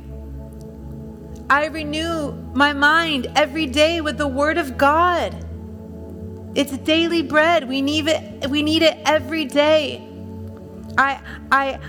[1.50, 5.45] I renew my mind every day with the Word of God.
[6.56, 7.68] It's daily bread.
[7.68, 10.08] We need it, we need it every day.
[10.98, 11.20] I,
[11.52, 11.80] I,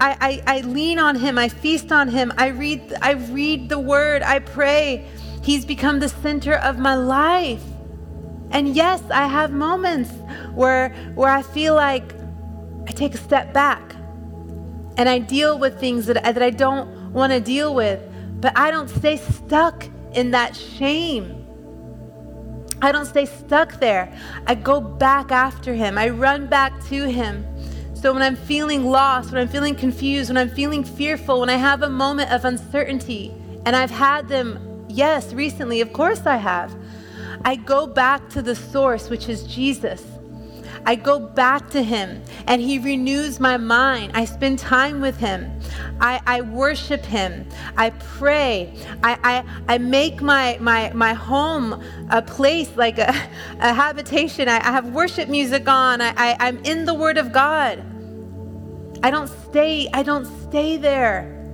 [0.00, 1.38] I, I, I lean on him.
[1.38, 2.32] I feast on him.
[2.36, 4.22] I read, I read the word.
[4.22, 5.06] I pray.
[5.42, 7.62] He's become the center of my life.
[8.50, 10.10] And yes, I have moments
[10.54, 12.14] where, where I feel like
[12.88, 13.94] I take a step back
[14.96, 18.00] and I deal with things that, that I don't want to deal with.
[18.40, 21.43] But I don't stay stuck in that shame.
[22.82, 24.12] I don't stay stuck there.
[24.46, 25.96] I go back after him.
[25.96, 27.46] I run back to him.
[27.94, 31.56] So when I'm feeling lost, when I'm feeling confused, when I'm feeling fearful, when I
[31.56, 33.32] have a moment of uncertainty,
[33.64, 36.74] and I've had them, yes, recently, of course I have,
[37.46, 40.02] I go back to the source, which is Jesus.
[40.86, 44.12] I go back to Him and He renews my mind.
[44.14, 45.60] I spend time with Him.
[46.00, 47.48] I, I worship Him.
[47.76, 48.74] I pray.
[49.02, 49.18] I,
[49.68, 53.08] I, I make my, my, my home a place like a,
[53.60, 54.48] a habitation.
[54.48, 56.00] I, I have worship music on.
[56.00, 57.82] I, I, I'm in the Word of God.
[59.02, 61.50] I don't stay, I don't stay there.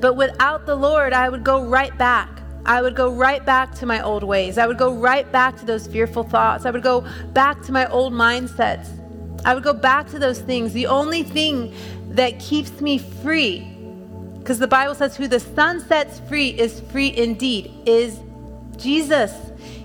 [0.00, 2.39] But without the Lord, I would go right back.
[2.70, 4.56] I would go right back to my old ways.
[4.56, 6.64] I would go right back to those fearful thoughts.
[6.64, 8.86] I would go back to my old mindsets.
[9.44, 10.72] I would go back to those things.
[10.72, 11.74] The only thing
[12.10, 13.76] that keeps me free,
[14.38, 18.20] because the Bible says, Who the Son sets free is free indeed, is
[18.76, 19.32] Jesus.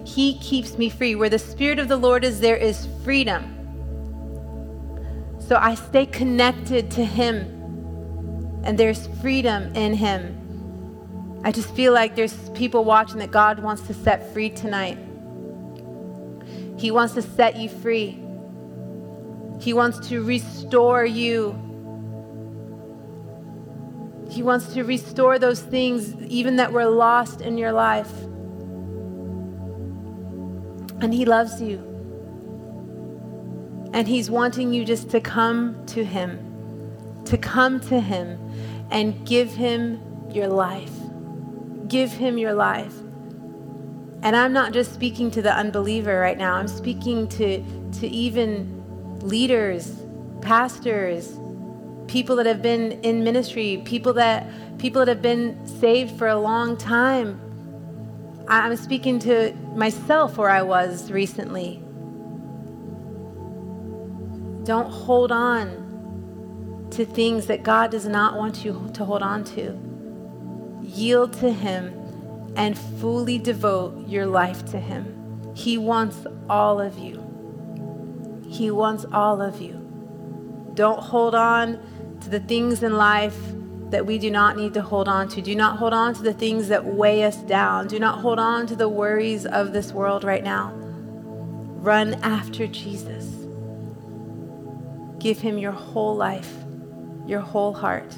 [0.05, 1.15] He keeps me free.
[1.15, 3.51] Where the Spirit of the Lord is, there is freedom.
[5.39, 10.44] So I stay connected to Him, and there's freedom in Him.
[11.45, 14.97] I just feel like there's people watching that God wants to set free tonight.
[16.75, 18.19] He wants to set you free.
[19.61, 21.51] He wants to restore you.
[24.27, 28.11] He wants to restore those things, even that were lost in your life.
[30.99, 31.77] And He loves you.
[33.93, 38.39] And He's wanting you just to come to Him, to come to Him
[38.89, 41.04] and give Him your life
[41.87, 42.93] give him your life.
[44.21, 47.63] And I'm not just speaking to the unbeliever right now, I'm speaking to,
[47.99, 50.03] to even leaders,
[50.41, 51.39] pastors,
[52.07, 56.35] people that have been in ministry, people that people that have been saved for a
[56.35, 57.39] long time.
[58.47, 61.81] I'm speaking to myself where I was recently.
[64.63, 69.94] Don't hold on to things that God does not want you to hold on to
[70.95, 71.93] yield to Him
[72.55, 75.53] and fully devote your life to Him.
[75.55, 77.21] He wants all of you.
[78.47, 79.81] He wants all of you.
[80.73, 81.79] Don't hold on
[82.21, 83.37] to the things in life
[83.89, 85.41] that we do not need to hold on to.
[85.41, 87.87] Do not hold on to the things that weigh us down.
[87.87, 90.73] Do not hold on to the worries of this world right now.
[91.77, 93.25] Run after Jesus.
[95.19, 96.51] Give him your whole life,
[97.25, 98.17] your whole heart.